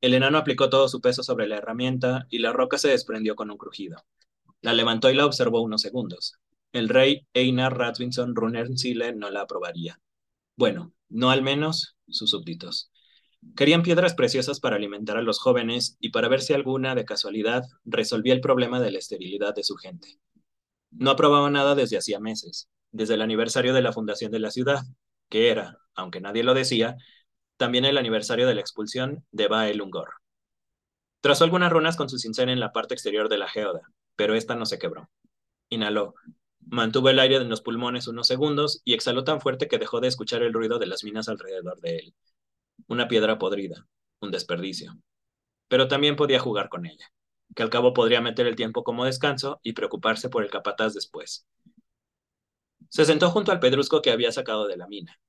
El 0.02 0.12
enano 0.12 0.36
aplicó 0.36 0.68
todo 0.68 0.88
su 0.88 1.00
peso 1.00 1.22
sobre 1.22 1.48
la 1.48 1.56
herramienta 1.56 2.26
y 2.28 2.38
la 2.38 2.52
roca 2.52 2.76
se 2.76 2.88
desprendió 2.88 3.34
con 3.34 3.50
un 3.50 3.56
crujido. 3.56 4.04
La 4.60 4.74
levantó 4.74 5.10
y 5.10 5.14
la 5.14 5.24
observó 5.24 5.62
unos 5.62 5.80
segundos. 5.80 6.34
El 6.72 6.90
rey 6.90 7.26
Einar 7.32 7.76
Ratvinson 7.76 8.36
Runernzile 8.36 9.14
no 9.14 9.30
la 9.30 9.40
aprobaría. 9.40 9.98
Bueno, 10.54 10.92
no 11.08 11.30
al 11.30 11.42
menos 11.42 11.96
sus 12.08 12.30
súbditos. 12.30 12.90
Querían 13.56 13.82
piedras 13.82 14.14
preciosas 14.14 14.60
para 14.60 14.76
alimentar 14.76 15.16
a 15.16 15.22
los 15.22 15.38
jóvenes 15.38 15.96
y 16.00 16.10
para 16.10 16.28
ver 16.28 16.42
si 16.42 16.52
alguna, 16.52 16.94
de 16.94 17.04
casualidad, 17.04 17.64
resolvía 17.84 18.34
el 18.34 18.40
problema 18.40 18.80
de 18.80 18.90
la 18.90 18.98
esterilidad 18.98 19.54
de 19.54 19.64
su 19.64 19.76
gente. 19.76 20.18
No 20.90 21.10
aprobaba 21.10 21.50
nada 21.50 21.74
desde 21.74 21.96
hacía 21.96 22.20
meses, 22.20 22.68
desde 22.92 23.14
el 23.14 23.22
aniversario 23.22 23.74
de 23.74 23.82
la 23.82 23.92
fundación 23.92 24.32
de 24.32 24.40
la 24.40 24.50
ciudad, 24.50 24.82
que 25.28 25.50
era, 25.50 25.78
aunque 25.94 26.20
nadie 26.20 26.42
lo 26.42 26.54
decía, 26.54 26.96
también 27.56 27.84
el 27.84 27.98
aniversario 27.98 28.46
de 28.46 28.54
la 28.54 28.60
expulsión 28.60 29.24
de 29.30 29.48
Baelungor. 29.48 30.10
Trazó 31.20 31.44
algunas 31.44 31.70
runas 31.70 31.96
con 31.96 32.08
su 32.08 32.18
cincel 32.18 32.48
en 32.48 32.60
la 32.60 32.72
parte 32.72 32.94
exterior 32.94 33.28
de 33.28 33.38
la 33.38 33.48
geoda, 33.48 33.82
pero 34.16 34.34
esta 34.34 34.54
no 34.54 34.64
se 34.66 34.78
quebró. 34.78 35.10
Inhaló, 35.68 36.14
mantuvo 36.60 37.10
el 37.10 37.18
aire 37.18 37.36
en 37.36 37.48
los 37.48 37.60
pulmones 37.60 38.08
unos 38.08 38.26
segundos 38.26 38.80
y 38.84 38.94
exhaló 38.94 39.24
tan 39.24 39.40
fuerte 39.40 39.68
que 39.68 39.78
dejó 39.78 40.00
de 40.00 40.08
escuchar 40.08 40.42
el 40.42 40.52
ruido 40.52 40.78
de 40.78 40.86
las 40.86 41.04
minas 41.04 41.28
alrededor 41.28 41.80
de 41.80 41.96
él, 41.96 42.14
una 42.86 43.08
piedra 43.08 43.38
podrida, 43.38 43.86
un 44.20 44.30
desperdicio. 44.30 44.96
Pero 45.68 45.88
también 45.88 46.16
podía 46.16 46.40
jugar 46.40 46.68
con 46.68 46.86
ella, 46.86 47.12
que 47.54 47.62
al 47.62 47.70
cabo 47.70 47.94
podría 47.94 48.20
meter 48.20 48.46
el 48.46 48.56
tiempo 48.56 48.84
como 48.84 49.04
descanso 49.04 49.60
y 49.62 49.72
preocuparse 49.72 50.28
por 50.28 50.42
el 50.42 50.50
capataz 50.50 50.94
después. 50.94 51.46
Se 52.88 53.04
sentó 53.04 53.30
junto 53.30 53.52
al 53.52 53.60
pedrusco 53.60 54.02
que 54.02 54.10
había 54.10 54.32
sacado 54.32 54.66
de 54.66 54.76
la 54.76 54.88
mina. 54.88 55.20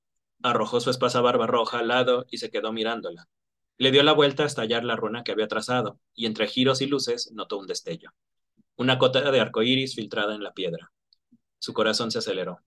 Arrojó 0.42 0.80
su 0.80 0.90
espasa 0.90 1.20
barba 1.20 1.46
roja 1.46 1.78
al 1.78 1.88
lado 1.88 2.26
y 2.28 2.38
se 2.38 2.50
quedó 2.50 2.72
mirándola. 2.72 3.28
Le 3.78 3.92
dio 3.92 4.02
la 4.02 4.12
vuelta 4.12 4.44
hasta 4.44 4.62
hallar 4.62 4.84
la 4.84 4.96
runa 4.96 5.22
que 5.22 5.32
había 5.32 5.48
trazado, 5.48 5.98
y 6.14 6.26
entre 6.26 6.48
giros 6.48 6.82
y 6.82 6.86
luces 6.86 7.30
notó 7.32 7.58
un 7.58 7.66
destello. 7.66 8.10
Una 8.76 8.98
cota 8.98 9.30
de 9.30 9.40
arcoíris 9.40 9.94
filtrada 9.94 10.34
en 10.34 10.42
la 10.42 10.52
piedra. 10.52 10.92
Su 11.58 11.72
corazón 11.72 12.10
se 12.10 12.18
aceleró. 12.18 12.58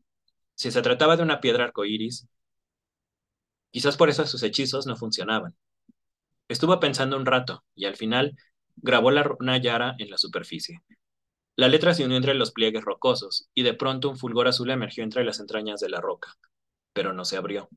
Si 0.56 0.72
se 0.72 0.82
trataba 0.82 1.18
de 1.18 1.24
una 1.24 1.42
piedra 1.42 1.66
arcoíris, 1.66 2.28
Quizás 3.76 3.98
por 3.98 4.08
eso 4.08 4.26
sus 4.26 4.42
hechizos 4.42 4.88
no 4.88 4.96
funcionaban. 4.96 5.54
Estuvo 6.48 6.80
pensando 6.80 7.18
un 7.18 7.26
rato 7.26 7.66
y 7.76 7.84
al 7.84 7.98
final 7.98 8.38
grabó 8.78 9.12
la 9.12 9.22
runa 9.22 9.58
Yara 9.58 9.96
en 9.98 10.10
la 10.10 10.18
superficie. 10.18 10.80
La 11.58 11.68
letra 11.68 11.94
se 11.94 12.06
unió 12.06 12.16
entre 12.16 12.36
los 12.36 12.54
pliegues 12.54 12.86
rocosos 12.86 13.50
y 13.54 13.64
de 13.64 13.74
pronto 13.74 14.10
un 14.10 14.18
fulgor 14.18 14.48
azul 14.48 14.70
emergió 14.70 15.04
entre 15.04 15.26
las 15.26 15.42
entrañas 15.42 15.82
de 15.82 15.90
la 15.90 16.00
roca, 16.00 16.36
pero 16.94 17.12
no 17.12 17.26
se 17.26 17.36
abrió. 17.36 17.68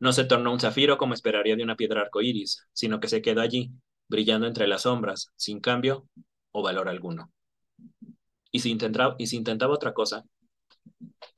No 0.00 0.12
se 0.12 0.24
tornó 0.24 0.52
un 0.52 0.58
zafiro 0.58 0.98
como 0.98 1.14
esperaría 1.14 1.54
de 1.54 1.62
una 1.62 1.76
piedra 1.76 2.00
arcoíris, 2.00 2.66
sino 2.72 2.98
que 2.98 3.06
se 3.06 3.22
quedó 3.22 3.40
allí, 3.40 3.70
brillando 4.08 4.48
entre 4.48 4.66
las 4.66 4.82
sombras, 4.82 5.30
sin 5.36 5.60
cambio 5.60 6.08
o 6.50 6.64
valor 6.64 6.88
alguno. 6.88 7.30
Y 8.50 8.58
si 8.58 8.72
intentaba, 8.72 9.14
y 9.20 9.28
si 9.28 9.36
intentaba 9.36 9.72
otra 9.72 9.94
cosa, 9.94 10.24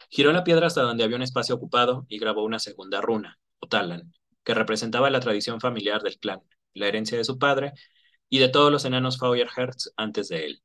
giró 0.09 0.33
la 0.33 0.43
piedra 0.43 0.69
hasta 0.69 0.81
donde 0.81 1.05
había 1.05 1.17
un 1.17 1.23
espacio 1.23 1.55
ocupado 1.55 2.07
y 2.09 2.19
grabó 2.19 2.45
una 2.45 2.59
segunda 2.59 3.03
runa, 3.03 3.39
o 3.61 3.67
talan, 3.69 4.13
que 4.45 4.55
representaba 4.55 5.11
la 5.11 5.21
tradición 5.21 5.61
familiar 5.61 6.03
del 6.03 6.19
clan, 6.19 6.41
la 6.75 6.89
herencia 6.89 7.17
de 7.19 7.25
su 7.25 7.39
padre 7.39 7.73
y 8.29 8.39
de 8.39 8.49
todos 8.49 8.73
los 8.73 8.85
enanos 8.85 9.19
Feuerherz 9.19 9.93
antes 9.97 10.29
de 10.29 10.47
él. 10.47 10.63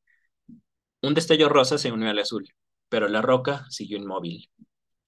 Un 1.01 1.13
destello 1.13 1.49
rosa 1.49 1.77
se 1.77 1.91
unió 1.91 2.09
al 2.09 2.19
azul, 2.19 2.47
pero 2.89 3.07
la 3.07 3.21
roca 3.21 3.65
siguió 3.69 3.97
inmóvil. 3.97 4.49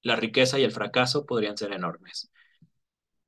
La 0.02 0.16
riqueza 0.16 0.60
y 0.60 0.64
el 0.64 0.72
fracaso 0.72 1.26
podrían 1.26 1.58
ser 1.58 1.74
enormes. 1.74 2.32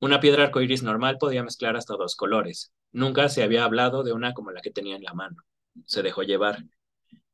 Una 0.00 0.20
piedra 0.20 0.44
arcoíris 0.44 0.82
normal 0.82 1.18
podía 1.18 1.42
mezclar 1.42 1.76
hasta 1.76 1.94
dos 1.94 2.16
colores. 2.16 2.72
Nunca 2.92 3.28
se 3.28 3.42
había 3.42 3.64
hablado 3.64 4.02
de 4.02 4.12
una 4.12 4.34
como 4.34 4.50
la 4.50 4.60
que 4.62 4.70
tenía 4.70 4.96
en 4.96 5.02
la 5.02 5.14
mano. 5.14 5.42
Se 5.84 6.02
dejó 6.02 6.22
llevar. 6.22 6.64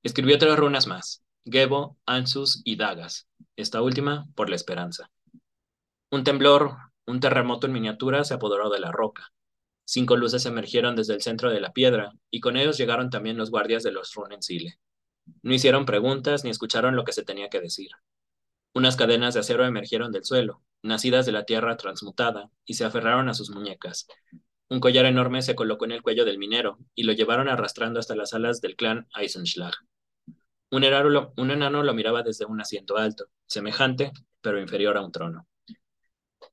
Escribió 0.03 0.39
tres 0.39 0.57
runas 0.57 0.87
más, 0.87 1.23
Gebo, 1.45 1.97
Ansus 2.07 2.63
y 2.65 2.77
Dagas, 2.77 3.29
esta 3.57 3.83
última 3.83 4.27
por 4.35 4.51
la 4.51 4.57
esperanza. 4.57 5.11
Un 6.11 6.25
temblor, 6.25 6.77
un 7.07 7.21
terremoto 7.21 7.67
en 7.67 7.73
miniatura 7.73 8.25
se 8.25 8.35
apoderó 8.35 8.69
de 8.71 8.81
la 8.81 8.93
roca. 8.93 9.33
Cinco 9.85 10.17
luces 10.17 10.45
emergieron 10.47 10.97
desde 10.97 11.15
el 11.15 11.23
centro 11.23 11.51
de 11.51 11.61
la 11.61 11.73
piedra, 11.73 12.13
y 12.31 12.41
con 12.41 12.57
ellos 12.57 12.77
llegaron 12.77 13.11
también 13.11 13.37
los 13.37 13.51
guardias 13.51 13.85
de 13.85 13.93
los 13.93 14.13
Runensile. 14.15 14.81
No 15.43 15.55
hicieron 15.55 15.87
preguntas 15.87 16.43
ni 16.43 16.51
escucharon 16.51 16.97
lo 16.97 17.05
que 17.05 17.13
se 17.13 17.23
tenía 17.23 17.49
que 17.49 17.61
decir. 17.61 17.91
Unas 18.75 18.97
cadenas 18.97 19.35
de 19.35 19.41
acero 19.41 19.65
emergieron 19.65 20.11
del 20.11 20.25
suelo, 20.25 20.63
nacidas 20.83 21.25
de 21.25 21.33
la 21.33 21.45
tierra 21.45 21.77
transmutada, 21.77 22.51
y 22.65 22.75
se 22.75 22.85
aferraron 22.85 23.29
a 23.29 23.35
sus 23.35 23.51
muñecas. 23.51 24.09
Un 24.69 24.81
collar 24.81 25.07
enorme 25.07 25.43
se 25.43 25.55
colocó 25.55 25.85
en 25.85 25.93
el 25.93 26.03
cuello 26.03 26.25
del 26.25 26.39
minero, 26.39 26.79
y 26.97 27.05
lo 27.05 27.13
llevaron 27.13 27.49
arrastrando 27.49 28.01
hasta 28.01 28.17
las 28.17 28.35
alas 28.35 28.61
del 28.61 28.75
clan 28.75 29.07
Eisenschlag. 29.17 29.75
Un, 30.73 30.85
un 31.37 31.51
enano 31.53 31.85
lo 31.85 31.95
miraba 31.95 32.25
desde 32.25 32.45
un 32.45 32.61
asiento 32.61 32.97
alto, 32.97 33.27
semejante, 33.47 34.11
pero 34.41 34.61
inferior 34.61 34.97
a 34.97 35.03
un 35.03 35.13
trono. 35.13 35.47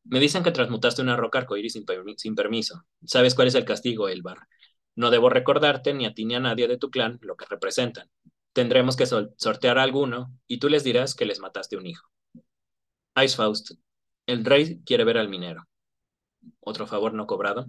Me 0.05 0.19
dicen 0.19 0.43
que 0.43 0.51
transmutaste 0.51 1.01
una 1.01 1.15
roca 1.15 1.39
arcoíris 1.39 1.73
sin, 1.73 1.85
sin 2.17 2.35
permiso. 2.35 2.83
¿Sabes 3.05 3.35
cuál 3.35 3.47
es 3.47 3.55
el 3.55 3.65
castigo, 3.65 4.09
Elbar? 4.09 4.37
No 4.95 5.09
debo 5.09 5.29
recordarte 5.29 5.93
ni 5.93 6.05
a 6.05 6.13
ti 6.13 6.25
ni 6.25 6.35
a 6.35 6.39
nadie 6.39 6.67
de 6.67 6.77
tu 6.77 6.89
clan 6.89 7.19
lo 7.21 7.35
que 7.35 7.45
representan. 7.45 8.09
Tendremos 8.53 8.95
que 8.95 9.05
sortear 9.05 9.79
a 9.79 9.83
alguno 9.83 10.31
y 10.47 10.59
tú 10.59 10.69
les 10.69 10.83
dirás 10.83 11.15
que 11.15 11.25
les 11.25 11.39
mataste 11.39 11.77
un 11.77 11.87
hijo. 11.87 12.07
Icefaust, 13.15 13.71
el 14.27 14.45
rey 14.45 14.81
quiere 14.85 15.03
ver 15.03 15.17
al 15.17 15.29
minero. 15.29 15.67
¿Otro 16.59 16.87
favor 16.87 17.13
no 17.13 17.27
cobrado? 17.27 17.65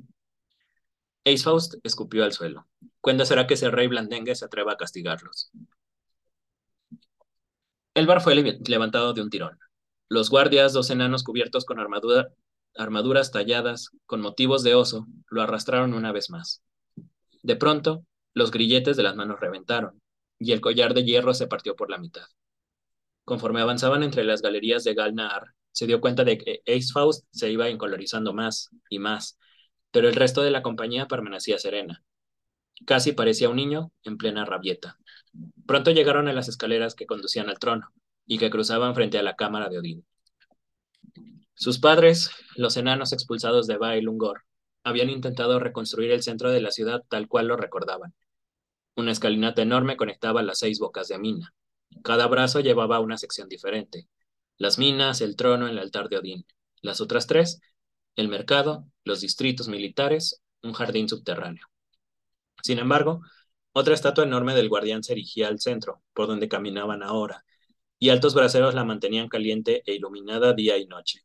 Icefaust 1.24 1.74
escupió 1.82 2.24
al 2.24 2.32
suelo. 2.32 2.66
¿Cuándo 3.00 3.24
será 3.24 3.46
que 3.46 3.54
ese 3.54 3.70
rey 3.70 3.86
blandengue 3.88 4.34
se 4.34 4.44
atreva 4.44 4.72
a 4.72 4.76
castigarlos? 4.76 5.50
El 7.94 8.06
bar 8.06 8.20
fue 8.20 8.34
levantado 8.36 9.12
de 9.14 9.22
un 9.22 9.30
tirón. 9.30 9.58
Los 10.14 10.30
guardias, 10.30 10.72
dos 10.72 10.90
enanos 10.90 11.24
cubiertos 11.24 11.64
con 11.64 11.80
armaduras 11.80 13.32
talladas 13.32 13.90
con 14.06 14.20
motivos 14.20 14.62
de 14.62 14.76
oso, 14.76 15.08
lo 15.28 15.42
arrastraron 15.42 15.92
una 15.92 16.12
vez 16.12 16.30
más. 16.30 16.62
De 17.42 17.56
pronto, 17.56 18.06
los 18.32 18.52
grilletes 18.52 18.96
de 18.96 19.02
las 19.02 19.16
manos 19.16 19.40
reventaron, 19.40 20.00
y 20.38 20.52
el 20.52 20.60
collar 20.60 20.94
de 20.94 21.02
hierro 21.02 21.34
se 21.34 21.48
partió 21.48 21.74
por 21.74 21.90
la 21.90 21.98
mitad. 21.98 22.28
Conforme 23.24 23.60
avanzaban 23.60 24.04
entre 24.04 24.22
las 24.22 24.40
galerías 24.40 24.84
de 24.84 24.94
Galnar, 24.94 25.48
se 25.72 25.88
dio 25.88 26.00
cuenta 26.00 26.22
de 26.22 26.38
que 26.38 26.62
Faust 26.92 27.26
se 27.32 27.50
iba 27.50 27.68
encolorizando 27.68 28.32
más 28.32 28.70
y 28.88 29.00
más, 29.00 29.36
pero 29.90 30.06
el 30.06 30.14
resto 30.14 30.44
de 30.44 30.52
la 30.52 30.62
compañía 30.62 31.08
permanecía 31.08 31.58
serena. 31.58 32.04
Casi 32.86 33.10
parecía 33.10 33.48
un 33.48 33.56
niño 33.56 33.90
en 34.04 34.16
plena 34.16 34.44
rabieta. 34.44 34.96
Pronto 35.66 35.90
llegaron 35.90 36.28
a 36.28 36.32
las 36.32 36.46
escaleras 36.46 36.94
que 36.94 37.06
conducían 37.06 37.48
al 37.48 37.58
trono 37.58 37.92
y 38.26 38.38
que 38.38 38.50
cruzaban 38.50 38.94
frente 38.94 39.18
a 39.18 39.22
la 39.22 39.36
cámara 39.36 39.68
de 39.68 39.78
Odín. 39.78 40.06
Sus 41.54 41.78
padres, 41.78 42.30
los 42.56 42.76
enanos 42.76 43.12
expulsados 43.12 43.66
de 43.66 43.76
Bailungor, 43.76 44.42
habían 44.82 45.08
intentado 45.08 45.58
reconstruir 45.58 46.10
el 46.10 46.22
centro 46.22 46.50
de 46.50 46.60
la 46.60 46.70
ciudad 46.70 47.02
tal 47.08 47.28
cual 47.28 47.48
lo 47.48 47.56
recordaban. 47.56 48.14
Una 48.96 49.12
escalinata 49.12 49.62
enorme 49.62 49.96
conectaba 49.96 50.42
las 50.42 50.58
seis 50.58 50.78
bocas 50.78 51.08
de 51.08 51.18
mina. 51.18 51.54
Cada 52.02 52.26
brazo 52.26 52.60
llevaba 52.60 53.00
una 53.00 53.18
sección 53.18 53.48
diferente. 53.48 54.08
Las 54.56 54.78
minas, 54.78 55.20
el 55.20 55.36
trono, 55.36 55.68
el 55.68 55.78
altar 55.78 56.08
de 56.08 56.18
Odín. 56.18 56.46
Las 56.80 57.00
otras 57.00 57.26
tres, 57.26 57.60
el 58.16 58.28
mercado, 58.28 58.86
los 59.04 59.20
distritos 59.20 59.68
militares, 59.68 60.42
un 60.62 60.72
jardín 60.72 61.08
subterráneo. 61.08 61.66
Sin 62.62 62.78
embargo, 62.78 63.22
otra 63.72 63.94
estatua 63.94 64.24
enorme 64.24 64.54
del 64.54 64.68
guardián 64.68 65.02
se 65.02 65.12
erigía 65.12 65.48
al 65.48 65.60
centro, 65.60 66.02
por 66.12 66.26
donde 66.26 66.48
caminaban 66.48 67.02
ahora, 67.02 67.44
y 67.98 68.10
altos 68.10 68.34
braseros 68.34 68.74
la 68.74 68.84
mantenían 68.84 69.28
caliente 69.28 69.82
e 69.86 69.94
iluminada 69.94 70.52
día 70.52 70.76
y 70.76 70.86
noche. 70.86 71.20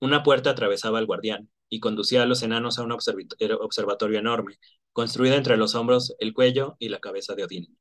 Una 0.00 0.22
puerta 0.22 0.50
atravesaba 0.50 0.98
al 0.98 1.06
guardián 1.06 1.50
y 1.68 1.80
conducía 1.80 2.22
a 2.22 2.26
los 2.26 2.42
enanos 2.42 2.78
a 2.78 2.82
un 2.82 2.92
observatorio 2.92 4.18
enorme, 4.18 4.58
construido 4.92 5.36
entre 5.36 5.56
los 5.56 5.74
hombros, 5.74 6.14
el 6.18 6.32
cuello 6.32 6.76
y 6.78 6.88
la 6.88 7.00
cabeza 7.00 7.34
de 7.34 7.44
Odín. 7.44 7.78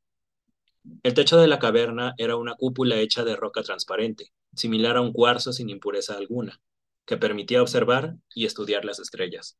El 1.03 1.13
techo 1.13 1.37
de 1.37 1.47
la 1.47 1.59
caverna 1.59 2.13
era 2.17 2.37
una 2.37 2.55
cúpula 2.55 2.97
hecha 2.97 3.23
de 3.23 3.35
roca 3.35 3.61
transparente, 3.63 4.31
similar 4.55 4.97
a 4.97 5.01
un 5.01 5.13
cuarzo 5.13 5.53
sin 5.53 5.69
impureza 5.69 6.15
alguna, 6.15 6.61
que 7.05 7.17
permitía 7.17 7.61
observar 7.61 8.15
y 8.33 8.45
estudiar 8.45 8.85
las 8.85 8.99
estrellas. 8.99 9.57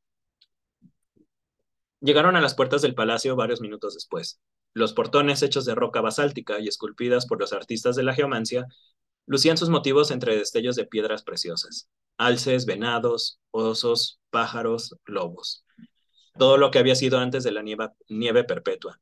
Llegaron 1.99 2.35
a 2.35 2.41
las 2.41 2.53
puertas 2.53 2.81
del 2.81 2.95
palacio 2.95 3.35
varios 3.35 3.61
minutos 3.61 3.93
después. 3.95 4.39
Los 4.77 4.93
portones 4.93 5.41
hechos 5.41 5.65
de 5.65 5.73
roca 5.73 6.01
basáltica 6.01 6.59
y 6.59 6.67
esculpidas 6.67 7.25
por 7.25 7.39
los 7.39 7.51
artistas 7.51 7.95
de 7.95 8.03
la 8.03 8.13
geomancia 8.13 8.67
lucían 9.25 9.57
sus 9.57 9.69
motivos 9.69 10.11
entre 10.11 10.37
destellos 10.37 10.75
de 10.75 10.85
piedras 10.85 11.23
preciosas, 11.23 11.89
alces, 12.15 12.67
venados, 12.67 13.39
osos, 13.49 14.19
pájaros, 14.29 14.95
lobos. 15.07 15.65
Todo 16.37 16.57
lo 16.57 16.69
que 16.69 16.77
había 16.77 16.93
sido 16.93 17.17
antes 17.17 17.43
de 17.43 17.53
la 17.53 17.63
nieve, 17.63 18.43
perpetua. 18.43 18.99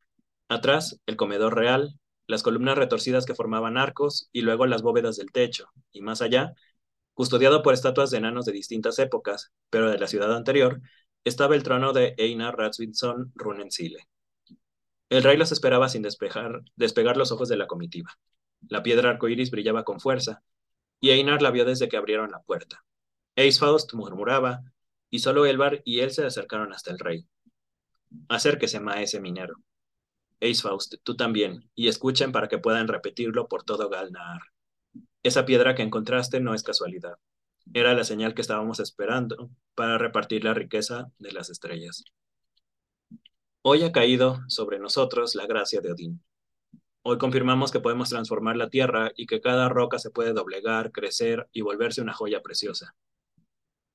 Atrás, 0.47 1.01
el 1.07 1.17
comedor 1.17 1.55
real, 1.55 1.99
las 2.25 2.41
columnas 2.41 2.77
retorcidas 2.77 3.25
que 3.25 3.35
formaban 3.35 3.77
arcos 3.77 4.29
y 4.31 4.43
luego 4.43 4.67
las 4.67 4.81
bóvedas 4.81 5.17
del 5.17 5.33
techo, 5.33 5.67
y 5.91 5.99
más 5.99 6.21
allá, 6.21 6.53
custodiado 7.13 7.63
por 7.63 7.73
estatuas 7.73 8.11
de 8.11 8.19
enanos 8.19 8.45
de 8.45 8.53
distintas 8.53 8.97
épocas, 8.97 9.51
pero 9.69 9.91
de 9.91 9.99
la 9.99 10.07
ciudad 10.07 10.33
anterior, 10.33 10.79
estaba 11.25 11.53
el 11.53 11.63
trono 11.63 11.91
de 11.91 12.15
Einar 12.17 12.57
Ratsvinson 12.57 13.33
Runensile. 13.35 14.07
El 15.10 15.24
rey 15.24 15.38
los 15.38 15.52
esperaba 15.52 15.89
sin 15.89 16.02
despejar, 16.02 16.62
despegar 16.76 17.18
los 17.18 17.32
ojos 17.32 17.48
de 17.50 17.58
la 17.58 17.68
comitiva. 17.68 18.18
La 18.68 18.82
piedra 18.82 19.12
arcoíris 19.12 19.52
brillaba 19.52 19.84
con 19.84 20.00
fuerza, 20.00 20.44
y 21.00 21.12
Einar 21.12 21.41
la 21.41 21.52
vio 21.52 21.65
desde 21.65 21.88
que 21.88 21.98
abrieron 21.98 22.32
la 22.32 22.41
puerta. 22.41 22.84
Eisfaust 23.36 23.94
murmuraba, 23.94 24.63
y 25.10 25.20
solo 25.20 25.46
Elvar 25.46 25.82
y 25.86 26.00
él 26.00 26.12
se 26.12 26.26
acercaron 26.26 26.74
hasta 26.74 26.91
el 26.91 27.00
rey. 27.00 27.28
Acérquese, 28.30 28.80
maese 28.80 29.20
minero. 29.20 29.56
Eisfaust, 30.39 30.96
tú 31.04 31.15
también, 31.15 31.70
y 31.76 31.88
escuchen 31.88 32.32
para 32.32 32.48
que 32.48 32.58
puedan 32.58 32.88
repetirlo 32.88 33.48
por 33.48 33.63
todo 33.63 33.89
Galnaar. 33.89 34.41
Esa 35.24 35.46
piedra 35.46 35.76
que 35.76 35.84
encontraste 35.84 36.39
no 36.39 36.54
es 36.54 36.63
casualidad. 36.63 37.18
Era 37.74 37.94
la 37.94 38.04
señal 38.04 38.34
que 38.34 38.41
estábamos 38.41 38.80
esperando 38.80 39.50
para 39.76 39.98
repartir 39.98 40.44
la 40.44 40.54
riqueza 40.54 41.12
de 41.20 41.32
las 41.32 41.50
estrellas. 41.50 42.04
Hoy 43.67 43.82
ha 43.82 43.91
caído 43.91 44.43
sobre 44.47 44.78
nosotros 44.78 45.34
la 45.34 45.47
gracia 45.47 45.82
de 45.82 45.91
Odín. 45.91 46.23
Hoy 47.01 47.17
confirmamos 47.17 47.71
que 47.71 47.80
podemos 47.80 48.10
transformar 48.10 48.58
la 48.58 48.69
tierra 48.69 49.12
y 49.15 49.25
que 49.25 49.41
cada 49.41 49.69
roca 49.69 49.97
se 49.97 50.12
puede 50.12 50.34
doblegar, 50.34 50.91
crecer 50.91 51.49
y 51.51 51.62
volverse 51.62 51.99
una 51.99 52.13
joya 52.13 52.43
preciosa. 52.43 52.95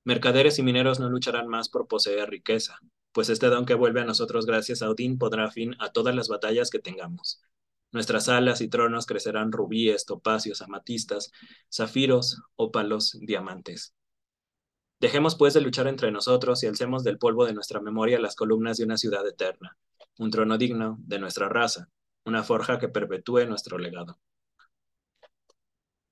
Mercaderes 0.03 0.59
y 0.59 0.65
mineros 0.65 0.99
no 0.99 1.09
lucharán 1.09 1.47
más 1.47 1.69
por 1.69 1.87
poseer 1.87 2.31
riqueza, 2.31 2.81
pues 3.13 3.29
este 3.29 3.47
don 3.47 3.65
que 3.65 3.75
vuelve 3.75 4.01
a 4.01 4.05
nosotros 4.05 4.45
gracias 4.45 4.83
a 4.83 4.91
Odín 4.91 5.19
podrá 5.19 5.53
fin 5.53 5.77
a 5.79 5.93
todas 5.93 6.17
las 6.17 6.27
batallas 6.27 6.69
que 6.69 6.81
tengamos. 6.81 7.41
Nuestras 7.93 8.29
alas 8.29 8.63
y 8.63 8.67
tronos 8.67 9.07
crecerán 9.07 9.53
rubíes, 9.53 10.05
topacios, 10.05 10.63
amatistas, 10.63 11.31
zafiros, 11.73 12.43
ópalos, 12.57 13.17
diamantes. 13.21 13.95
Dejemos 15.01 15.35
pues 15.35 15.55
de 15.55 15.63
luchar 15.63 15.87
entre 15.87 16.13
nosotros 16.13 16.63
y 16.63 16.67
alcemos 16.67 17.03
del 17.03 17.17
polvo 17.17 17.47
de 17.47 17.55
nuestra 17.55 17.81
memoria 17.81 18.21
las 18.21 18.37
columnas 18.37 18.77
de 18.77 18.85
una 18.85 18.99
ciudad 18.99 19.27
eterna, 19.27 19.79
un 20.19 20.31
trono 20.31 20.59
digno 20.59 20.99
de 21.01 21.19
nuestra 21.19 21.49
raza, 21.49 21.89
una 22.27 22.43
forja 22.43 22.79
que 22.79 22.89
perpetúe 22.89 23.47
nuestro 23.47 23.79
legado. 23.79 24.19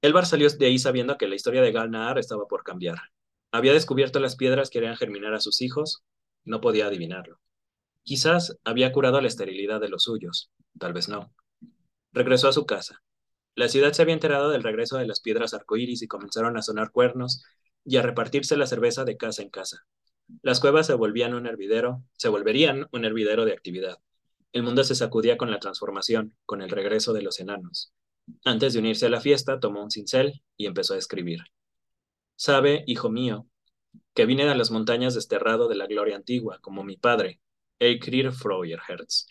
Elbar 0.01 0.25
salió 0.25 0.49
de 0.49 0.67
ahí 0.67 0.79
sabiendo 0.79 1.19
que 1.19 1.29
la 1.29 1.35
historia 1.35 1.61
de 1.61 1.73
Galnaar 1.73 2.19
estaba 2.19 2.47
por 2.47 2.63
cambiar. 2.63 2.99
Había 3.53 3.75
descubierto 3.75 4.21
las 4.21 4.37
piedras 4.37 4.71
que 4.71 4.79
harían 4.79 4.97
germinar 4.97 5.35
a 5.35 5.41
sus 5.41 5.61
hijos, 5.61 6.03
no 6.45 6.63
podía 6.63 6.87
adivinarlo. 6.87 7.41
Quizás 8.05 8.59
había 8.65 8.91
curado 8.93 9.21
la 9.21 9.29
esterilidad 9.29 9.81
de 9.81 9.91
los 9.91 10.05
suyos, 10.05 10.51
tal 10.79 10.95
vez 10.95 11.11
no. 11.11 11.31
Regresó 12.13 12.49
a 12.49 12.53
su 12.53 12.65
casa. 12.65 13.03
La 13.55 13.69
ciudad 13.69 13.93
se 13.93 14.01
había 14.01 14.15
enterado 14.15 14.49
del 14.49 14.63
regreso 14.63 14.97
de 14.97 15.07
las 15.07 15.21
piedras 15.21 15.53
arcoíris 15.53 16.01
y 16.01 16.09
comenzaron 16.09 16.57
a 16.57 16.63
sonar 16.63 16.91
cuernos 16.91 17.43
y 17.89 17.97
a 17.97 18.03
repartirse 18.03 18.59
la 18.59 18.67
cerveza 18.67 19.05
de 19.05 19.17
casa 19.17 19.41
en 19.41 19.49
casa. 19.49 19.87
Las 20.43 20.61
cuevas 20.61 20.87
se 20.87 20.93
volvían 20.93 21.33
un 21.33 21.47
hervidero, 21.47 22.05
se 22.13 22.29
volverían 22.29 22.87
un 22.93 23.07
hervidero 23.07 23.47
de 23.47 23.53
actividad. 23.53 23.97
El 24.53 24.63
mundo 24.63 24.85
se 24.85 24.95
sacudía 24.95 25.39
con 25.39 25.51
la 25.51 25.59
transformación, 25.59 26.37
con 26.45 26.61
el 26.61 26.69
regreso 26.69 27.15
de 27.15 27.23
los 27.23 27.41
enanos. 27.41 27.95
Antes 28.45 28.75
de 28.75 28.81
unirse 28.81 29.07
a 29.07 29.09
la 29.09 29.23
fiesta, 29.23 29.59
tomó 29.59 29.83
un 29.83 29.91
cincel 29.91 30.43
y 30.59 30.67
empezó 30.67 30.93
a 30.93 30.99
escribir. 30.99 31.41
Sabe, 32.37 32.85
hijo 32.87 33.09
mío, 33.09 33.47
que 34.15 34.27
vine 34.27 34.43
a 34.43 34.55
las 34.55 34.71
montañas 34.71 35.15
desterrado 35.15 35.67
de 35.67 35.77
la 35.77 35.87
gloria 35.87 36.17
antigua, 36.17 36.59
como 36.61 36.85
mi 36.85 36.99
padre, 36.99 37.41
Eikrir 37.79 38.33
Freuerherz. 38.33 39.29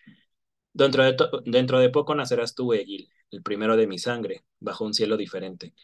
Dentro 0.73 1.03
de, 1.03 1.15
dentro 1.45 1.77
de 1.77 1.89
poco 1.89 2.15
nacerás 2.15 2.55
tú, 2.55 2.73
Egil, 2.73 3.07
el 3.29 3.43
primero 3.43 3.77
de 3.77 3.85
mi 3.85 3.99
sangre, 3.99 4.45
bajo 4.59 4.83
un 4.83 4.95
cielo 4.95 5.15
diferente. 5.15 5.75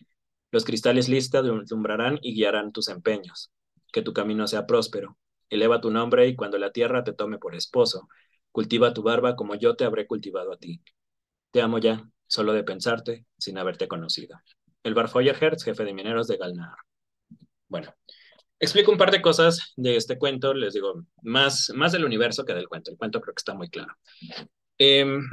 Los 0.53 0.65
cristales 0.65 1.09
lista 1.09 1.39
alumbrarán 1.39 2.19
y 2.21 2.35
guiarán 2.35 2.71
tus 2.71 2.87
empeños. 2.87 3.51
Que 3.91 4.03
tu 4.03 4.13
camino 4.13 4.45
sea 4.47 4.67
próspero. 4.67 5.17
Eleva 5.49 5.81
tu 5.81 5.89
nombre 5.89 6.27
y 6.27 6.35
cuando 6.35 6.59
la 6.59 6.71
tierra 6.71 7.03
te 7.03 7.11
tome 7.11 7.39
por 7.39 7.55
esposo, 7.55 8.07
Cultiva 8.51 8.93
tu 8.93 9.01
barba 9.01 9.35
como 9.35 9.55
yo 9.55 9.75
te 9.75 9.83
habré 9.83 10.05
cultivado 10.05 10.53
a 10.53 10.57
ti. 10.57 10.79
Te 11.49 11.63
amo 11.63 11.79
ya, 11.79 12.07
solo 12.27 12.53
de 12.53 12.63
pensarte, 12.63 13.25
sin 13.35 13.57
haberte 13.57 13.87
conocido. 13.87 14.39
El 14.83 14.93
Barfoyer-Hertz, 14.93 15.63
jefe 15.63 15.83
de 15.83 15.91
mineros 15.91 16.27
de 16.27 16.37
Galnar. 16.37 16.75
Bueno, 17.67 17.95
explico 18.59 18.91
un 18.91 18.99
par 18.99 19.09
de 19.09 19.23
cosas 19.23 19.73
de 19.75 19.95
este 19.95 20.19
cuento, 20.19 20.53
les 20.53 20.75
digo, 20.75 21.03
más, 21.23 21.71
más 21.73 21.93
del 21.93 22.05
universo 22.05 22.45
que 22.45 22.53
del 22.53 22.67
cuento. 22.67 22.91
El 22.91 22.97
cuento 22.97 23.21
creo 23.21 23.33
que 23.33 23.39
está 23.39 23.55
muy 23.55 23.69
claro. 23.69 23.95
Em, 24.77 25.23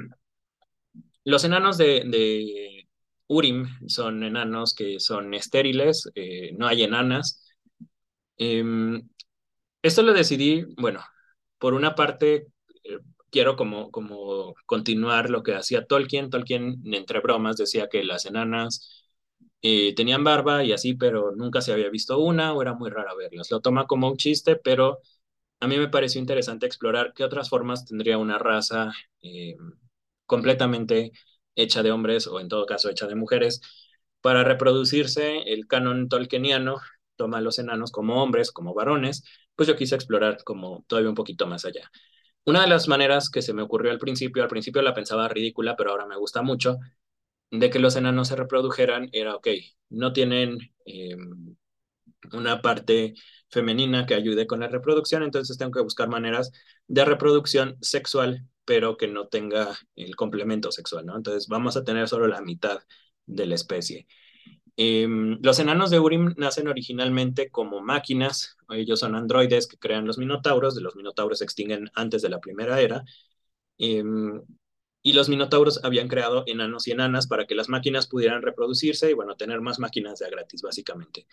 los 1.25 1.45
enanos 1.45 1.77
de, 1.77 2.89
Urim 3.31 3.67
son 3.89 4.23
enanos 4.25 4.75
que 4.75 5.01
son 5.01 5.35
estériles, 5.35 6.11
eh, 6.17 6.53
no 6.59 6.67
hay 6.67 6.83
enanas. 6.85 7.45
Em, 8.39 9.09
esto 9.83 10.03
lo 10.03 10.13
decidí, 10.15 10.65
bueno, 10.79 11.01
por 11.59 11.75
una 11.75 11.95
parte 11.95 12.49
quiero 13.31 13.57
como, 13.57 13.91
como 13.91 14.55
continuar 14.67 15.31
lo 15.31 15.43
que 15.43 15.55
hacía 15.55 15.87
Tolkien. 15.87 16.31
Tolkien, 16.31 16.83
entre 16.93 17.21
bromas, 17.21 17.57
decía 17.57 17.89
que 17.89 18.05
las 18.05 18.27
enanas 18.27 19.05
eh, 19.63 19.95
tenían 19.95 20.25
barba 20.25 20.65
y 20.65 20.73
así, 20.73 20.95
pero 20.95 21.33
nunca 21.37 21.61
se 21.61 21.73
había 21.73 21.91
visto 21.91 22.19
una 22.19 22.53
o 22.55 22.63
era 22.63 22.75
muy 22.75 22.91
rara 22.91 23.15
verlas. 23.15 23.51
Lo 23.51 23.61
toma 23.61 23.87
como 23.87 24.09
un 24.11 24.17
chiste, 24.17 24.57
pero 24.57 25.01
a 25.61 25.69
mí 25.69 25.79
me 25.79 25.89
pareció 25.89 26.21
interesante 26.21 26.67
explorar 26.67 27.13
qué 27.15 27.25
otras 27.25 27.51
formas 27.51 27.85
tendría 27.87 28.19
una 28.19 28.39
raza 28.39 28.93
eh, 29.23 29.57
completamente 30.27 31.13
hecha 31.55 31.83
de 31.83 31.93
hombres 31.93 32.27
o 32.27 32.41
en 32.41 32.49
todo 32.49 32.67
caso 32.67 32.91
hecha 32.91 33.07
de 33.07 33.15
mujeres. 33.15 33.61
Para 34.21 34.45
reproducirse, 34.45 35.43
el 35.53 35.67
canon 35.67 36.09
tolkieniano 36.09 36.79
toma 37.17 37.39
a 37.39 37.41
los 37.41 37.59
enanos 37.59 37.93
como 37.93 38.23
hombres, 38.23 38.51
como 38.53 38.75
varones, 38.75 39.25
pues 39.57 39.69
yo 39.69 39.77
quise 39.77 39.95
explorar 39.95 40.43
como 40.45 40.85
todavía 40.89 41.11
un 41.11 41.15
poquito 41.15 41.47
más 41.47 41.65
allá. 41.65 41.91
Una 42.45 42.63
de 42.63 42.69
las 42.69 42.89
maneras 42.89 43.31
que 43.31 43.43
se 43.43 43.53
me 43.53 43.63
ocurrió 43.63 43.91
al 43.93 43.99
principio, 43.99 44.43
al 44.43 44.49
principio 44.49 44.83
la 44.83 44.95
pensaba 44.95 45.29
ridícula, 45.29 45.77
pero 45.77 45.91
ahora 45.91 46.07
me 46.07 46.17
gusta 46.17 46.43
mucho, 46.43 46.79
de 47.51 47.71
que 47.71 47.79
los 47.79 47.97
enanos 47.97 48.29
se 48.29 48.37
reprodujeran 48.37 49.09
era, 49.13 49.37
ok, 49.37 49.49
no 49.91 50.13
tienen 50.13 50.59
em, 50.87 51.57
una 52.33 52.63
parte 52.63 53.15
femenina 53.49 54.07
que 54.07 54.15
ayude 54.15 54.47
con 54.47 54.61
la 54.61 54.69
reproducción, 54.69 55.23
entonces 55.23 55.59
tengo 55.59 55.73
que 55.73 55.83
buscar 55.83 56.09
maneras 56.09 56.53
de 56.87 57.05
reproducción 57.05 57.77
sexual, 57.81 58.47
pero 58.65 58.97
que 58.97 59.09
no 59.09 59.29
tenga 59.29 59.77
el 59.97 60.17
complemento 60.17 60.73
sexual, 60.73 61.07
¿no? 61.07 61.17
Entonces 61.17 61.49
vamos 61.49 61.77
a 61.77 61.85
tener 61.85 62.09
solo 62.09 62.27
la 62.29 62.41
mitad 62.43 62.81
de 63.27 63.47
la 63.47 63.55
especie. 63.55 64.07
Em, 64.77 65.39
los 65.43 65.59
enanos 65.59 65.91
de 65.91 66.01
Urim 66.01 66.35
nacen 66.39 66.69
originalmente 66.69 67.51
como 67.51 67.81
máquinas, 67.83 68.57
ellos 68.71 69.01
son 69.01 69.15
androides 69.15 69.67
que 69.69 69.77
crean 69.79 70.07
los 70.07 70.19
minotauros, 70.19 70.75
de 70.75 70.81
los 70.83 70.97
minotauros 70.97 71.39
se 71.39 71.45
extinguen 71.45 71.91
antes 71.95 72.23
de 72.23 72.31
la 72.31 72.41
primera 72.41 72.81
era, 72.81 73.05
em, 73.79 74.43
y 75.03 75.13
los 75.15 75.29
minotauros 75.29 75.81
habían 75.85 76.09
creado 76.09 76.45
enanos 76.47 76.87
y 76.89 76.93
enanas 76.93 77.27
para 77.27 77.47
que 77.47 77.55
las 77.55 77.69
máquinas 77.71 78.07
pudieran 78.09 78.43
reproducirse 78.43 79.11
y 79.11 79.15
bueno, 79.15 79.37
tener 79.37 79.61
más 79.61 79.79
máquinas 79.79 80.19
de 80.21 80.31
gratis, 80.31 80.63
básicamente. 80.63 81.27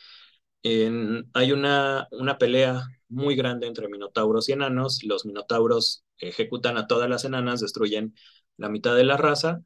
Hay 0.64 1.52
una, 1.52 2.08
una 2.12 2.38
pelea 2.38 2.84
muy 3.10 3.36
grande 3.36 3.68
entre 3.68 3.88
minotauros 3.88 4.50
y 4.50 4.54
enanos, 4.54 5.04
los 5.04 5.26
minotauros 5.26 6.04
ejecutan 6.20 6.78
a 6.78 6.88
todas 6.88 7.10
las 7.10 7.26
enanas, 7.26 7.62
destruyen 7.62 8.16
la 8.58 8.70
mitad 8.70 8.96
de 8.96 9.04
la 9.06 9.18
raza, 9.18 9.62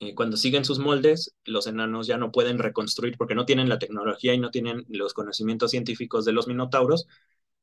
eh, 0.00 0.14
cuando 0.14 0.36
siguen 0.36 0.64
sus 0.64 0.78
moldes, 0.78 1.34
los 1.44 1.66
enanos 1.66 2.06
ya 2.06 2.16
no 2.16 2.32
pueden 2.32 2.58
reconstruir 2.58 3.16
porque 3.18 3.34
no 3.34 3.44
tienen 3.46 3.68
la 3.68 3.78
tecnología 3.78 4.34
y 4.34 4.38
no 4.38 4.50
tienen 4.50 4.84
los 4.88 5.14
conocimientos 5.14 5.70
científicos 5.72 6.24
de 6.24 6.32
los 6.32 6.48
minotauros. 6.48 7.06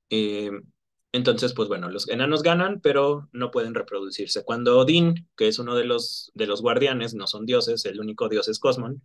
Eh, 0.10 0.52
entonces, 1.14 1.54
pues 1.54 1.68
bueno, 1.70 1.90
los 1.90 2.08
enanos 2.10 2.44
ganan, 2.44 2.80
pero 2.82 3.30
no 3.32 3.50
pueden 3.52 3.74
reproducirse. 3.74 4.44
Cuando 4.46 4.78
Odín, 4.80 5.28
que 5.36 5.48
es 5.48 5.58
uno 5.60 5.76
de 5.76 5.86
los, 5.86 6.32
de 6.36 6.46
los 6.48 6.62
guardianes, 6.62 7.16
no 7.16 7.28
son 7.28 7.46
dioses, 7.46 7.86
el 7.86 8.00
único 8.00 8.30
dios 8.30 8.48
es 8.50 8.60
Cosmon, 8.60 9.02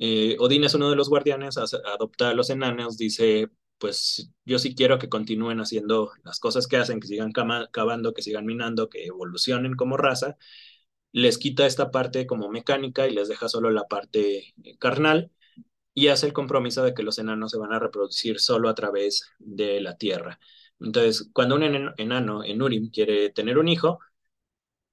eh, 0.00 0.36
Odín 0.40 0.64
es 0.64 0.74
uno 0.74 0.90
de 0.90 0.96
los 0.96 1.10
guardianes, 1.10 1.58
adopta 1.58 2.30
a 2.30 2.34
los 2.34 2.50
enanos, 2.50 2.96
dice, 2.96 3.50
pues 3.78 4.32
yo 4.46 4.58
sí 4.58 4.74
quiero 4.74 4.98
que 4.98 5.10
continúen 5.10 5.60
haciendo 5.60 6.12
las 6.24 6.40
cosas 6.40 6.66
que 6.66 6.78
hacen, 6.78 7.00
que 7.00 7.06
sigan 7.08 7.32
cavando, 7.32 8.14
que 8.14 8.22
sigan 8.22 8.46
minando, 8.46 8.88
que 8.88 9.04
evolucionen 9.06 9.74
como 9.76 9.96
raza, 9.98 10.36
les 11.12 11.38
quita 11.38 11.66
esta 11.66 11.90
parte 11.90 12.26
como 12.26 12.50
mecánica 12.50 13.08
y 13.08 13.12
les 13.14 13.28
deja 13.28 13.48
solo 13.48 13.70
la 13.70 13.88
parte 13.88 14.54
eh, 14.64 14.78
carnal 14.78 15.30
y 15.94 16.08
hace 16.08 16.26
el 16.26 16.32
compromiso 16.32 16.82
de 16.84 16.94
que 16.94 17.02
los 17.02 17.18
enanos 17.18 17.50
se 17.52 17.58
van 17.58 17.72
a 17.72 17.78
reproducir 17.78 18.40
solo 18.40 18.68
a 18.68 18.74
través 18.74 19.24
de 19.38 19.80
la 19.80 19.96
tierra. 19.96 20.40
Entonces, 20.80 21.28
cuando 21.32 21.56
un 21.56 21.62
enano 21.98 22.44
en 22.44 22.62
Urim 22.62 22.90
quiere 22.90 23.30
tener 23.30 23.58
un 23.58 23.68
hijo, 23.68 24.00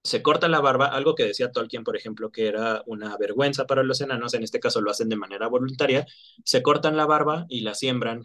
se 0.04 0.22
corta 0.24 0.48
la 0.48 0.62
barba, 0.62 0.88
algo 0.88 1.16
que 1.16 1.24
decía 1.26 1.52
Tolkien, 1.52 1.84
por 1.84 1.98
ejemplo, 1.98 2.32
que 2.32 2.48
era 2.48 2.82
una 2.86 3.18
vergüenza 3.18 3.66
para 3.68 3.84
los 3.84 4.02
enanos, 4.02 4.34
en 4.34 4.44
este 4.44 4.60
caso 4.60 4.82
lo 4.82 4.92
hacen 4.92 5.10
de 5.10 5.18
manera 5.18 5.48
voluntaria, 5.48 6.06
se 6.46 6.64
cortan 6.64 6.98
la 6.98 7.06
barba 7.06 7.46
y 7.50 7.62
la 7.62 7.74
siembran 7.76 8.24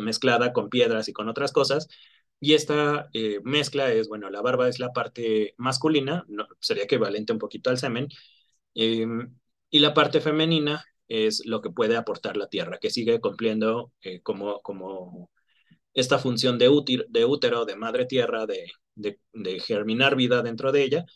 mezclada 0.00 0.52
con 0.52 0.70
piedras 0.70 1.08
y 1.08 1.12
con 1.12 1.28
otras 1.28 1.52
cosas, 1.52 1.88
y 2.40 2.54
esta 2.54 3.08
eh, 3.12 3.40
mezcla 3.44 3.92
es, 3.92 4.08
bueno, 4.08 4.30
la 4.30 4.40
barba 4.40 4.68
es 4.68 4.78
la 4.80 4.92
parte 4.92 5.54
masculina, 5.58 6.24
no, 6.28 6.46
sería 6.60 6.84
equivalente 6.84 7.32
un 7.32 7.38
poquito 7.38 7.70
al 7.70 7.78
semen, 7.78 8.08
em, 8.74 9.36
y 9.70 9.78
la 9.80 9.94
parte 9.94 10.20
femenina 10.20 10.84
es 11.08 11.44
lo 11.46 11.60
que 11.60 11.70
puede 11.70 11.96
aportar 11.96 12.36
la 12.36 12.48
tierra, 12.48 12.78
que 12.78 12.90
sigue 12.90 13.20
cumpliendo 13.20 13.92
eh, 14.02 14.20
como, 14.22 14.60
como 14.62 15.30
esta 15.94 16.18
función 16.18 16.58
de, 16.58 16.68
útero, 16.68 17.04
de 17.08 17.24
útero, 17.24 17.64
de 17.66 17.76
madre 17.76 18.06
tierra, 18.06 18.46
de, 18.46 18.70
de, 19.00 19.60
germinar 19.60 20.16
vida 20.16 20.42
dentro 20.42 20.72
de 20.72 20.82
ella. 20.84 21.06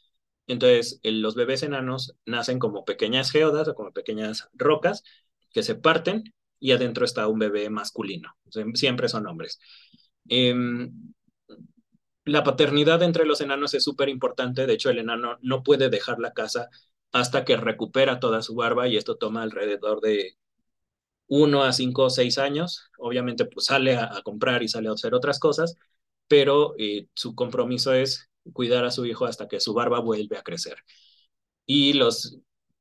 Entonces, 0.46 1.00
los 1.04 1.34
bebés 1.34 1.62
enanos 1.62 2.16
nacen 2.26 2.58
como 2.58 2.84
pequeñas 2.84 3.30
geodas 3.30 3.68
o 3.68 3.74
como 3.74 3.92
pequeñas 3.92 4.48
rocas 4.54 5.02
que 5.52 5.62
se 5.62 5.74
parten 5.76 6.34
y 6.60 6.72
adentro 6.72 7.04
está 7.04 7.28
un 7.28 7.38
bebé 7.38 7.70
masculino. 7.70 8.36
siempre 8.74 9.08
son 9.08 9.26
hombres. 9.26 9.58
Em, 10.28 10.92
la 12.24 12.42
paternidad 12.44 13.02
entre 13.02 13.26
los 13.26 13.40
enanos 13.40 13.74
es 13.74 13.84
súper 13.84 14.08
importante. 14.08 14.66
De 14.66 14.74
hecho, 14.74 14.90
el 14.90 14.98
enano 14.98 15.38
no 15.42 15.62
puede 15.62 15.90
dejar 15.90 16.18
la 16.20 16.32
casa 16.32 16.68
hasta 17.12 17.44
que 17.44 17.56
recupera 17.56 18.20
toda 18.20 18.42
su 18.42 18.54
barba 18.54 18.88
y 18.88 18.96
esto 18.96 19.16
toma 19.16 19.42
alrededor 19.42 20.00
de 20.00 20.36
uno 21.28 21.64
a 21.64 21.72
cinco 21.72 22.04
o 22.04 22.10
seis 22.10 22.38
años. 22.38 22.90
Obviamente, 22.98 23.44
pues 23.46 23.66
sale 23.66 23.96
a, 23.96 24.20
comprar 24.24 24.62
y 24.62 24.68
sale 24.68 24.88
a 24.88 24.92
hacer 24.92 25.14
otras 25.14 25.38
cosas, 25.38 25.76
pero 26.28 26.74
eh, 26.78 27.08
su 27.14 27.34
compromiso 27.34 27.92
es 27.94 28.30
cuidar 28.52 28.84
a 28.84 28.90
su 28.90 29.06
hijo 29.06 29.26
hasta 29.26 29.48
que 29.48 29.60
su 29.60 29.74
barba 29.74 30.00
vuelve 30.00 30.36
a 30.38 30.42
crecer. 30.42 30.78
Y 31.66 31.94
los 31.94 32.38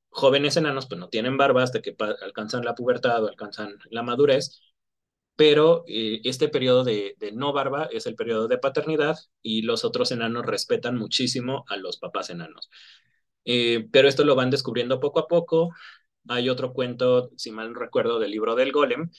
jóvenes 0.10 0.58
enanos, 0.58 0.88
pues 0.88 0.99
no 0.99 1.10
tienen 1.10 1.38
barba 1.38 1.63
hasta 1.63 1.82
que 1.82 1.95
alcanzan 2.21 2.65
la 2.65 2.75
pubertad 2.75 3.23
o 3.23 3.27
alcanzan 3.27 3.77
la 3.89 4.03
madurez, 4.03 4.62
pero 5.36 5.84
eh, 5.88 6.21
este 6.23 6.47
periodo 6.49 6.84
de, 6.84 7.15
no 7.34 7.53
barba 7.53 7.86
es 7.91 8.06
el 8.06 8.15
periodo 8.15 8.47
de 8.47 8.58
paternidad 8.60 9.17
y 9.41 9.63
los 9.63 9.84
otros 9.86 10.12
enanos 10.12 10.45
respetan 10.45 10.97
muchísimo 10.97 11.65
a 11.69 11.77
los 11.77 11.97
papás 11.97 12.29
enanos. 12.29 12.69
Eh, 13.45 13.88
pero 13.91 14.08
esto 14.08 14.23
lo 14.23 14.36
van 14.36 14.49
descubriendo 14.51 14.99
poco 14.99 15.19
a 15.19 15.27
poco. 15.27 15.71
Hay 16.29 16.49
otro 16.49 16.73
cuento, 16.73 17.32
si 17.38 17.51
mal 17.51 17.75
recuerdo, 17.75 18.19
del 18.19 18.32
libro 18.32 18.56
del 18.56 18.71
golem, 18.71 19.10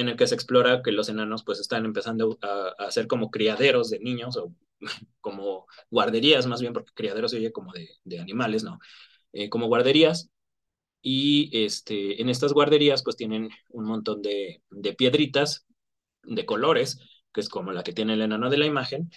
en 0.00 0.08
el 0.10 0.16
que 0.16 0.26
se 0.26 0.34
explora 0.34 0.82
que 0.82 0.92
los 0.92 1.08
enanos 1.08 1.44
pues 1.44 1.60
están 1.60 1.84
empezando 1.84 2.38
a, 2.42 2.74
a 2.86 2.90
ser 2.90 3.06
como 3.06 3.30
criaderos 3.30 3.90
de 3.90 4.00
niños 4.00 4.36
o 4.36 4.54
como 5.20 5.66
guarderías 5.90 6.46
más 6.46 6.60
bien, 6.60 6.72
porque 6.72 6.92
criaderos 6.94 7.30
se 7.32 7.38
oye 7.38 7.52
como 7.52 7.72
de, 7.72 7.88
de 8.04 8.18
animales, 8.20 8.64
¿no? 8.64 8.78
Eh, 9.32 9.48
como 9.50 9.66
guarderías 9.68 10.30
y 11.02 11.50
este, 11.64 12.20
en 12.22 12.28
estas 12.28 12.52
guarderías 12.52 13.02
pues 13.02 13.16
tienen 13.16 13.50
un 13.70 13.84
montón 13.86 14.22
de, 14.22 14.62
de 14.70 14.92
piedritas 14.94 15.66
de 16.24 16.46
colores, 16.46 17.00
que 17.32 17.40
es 17.40 17.48
como 17.48 17.72
la 17.72 17.82
que 17.84 17.92
tiene 17.92 18.14
el 18.14 18.22
enano 18.22 18.50
de 18.50 18.58
la 18.58 18.66
imagen, 18.66 19.10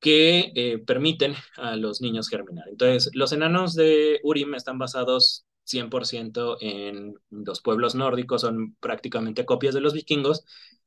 que 0.00 0.52
eh, 0.56 0.78
permiten 0.78 1.34
a 1.56 1.76
los 1.76 2.00
niños 2.00 2.28
germinar. 2.28 2.68
Entonces, 2.68 3.10
los 3.14 3.32
enanos 3.32 3.74
de 3.74 4.20
Urim 4.24 4.54
están 4.54 4.78
basados 4.78 5.46
100% 5.64 6.56
en 6.60 7.14
los 7.30 7.60
pueblos 7.62 7.94
nórdicos, 7.94 8.42
son 8.42 8.76
prácticamente 8.80 9.44
copias 9.46 9.74
de 9.74 9.80
los 9.80 9.94
vikingos, 9.94 10.44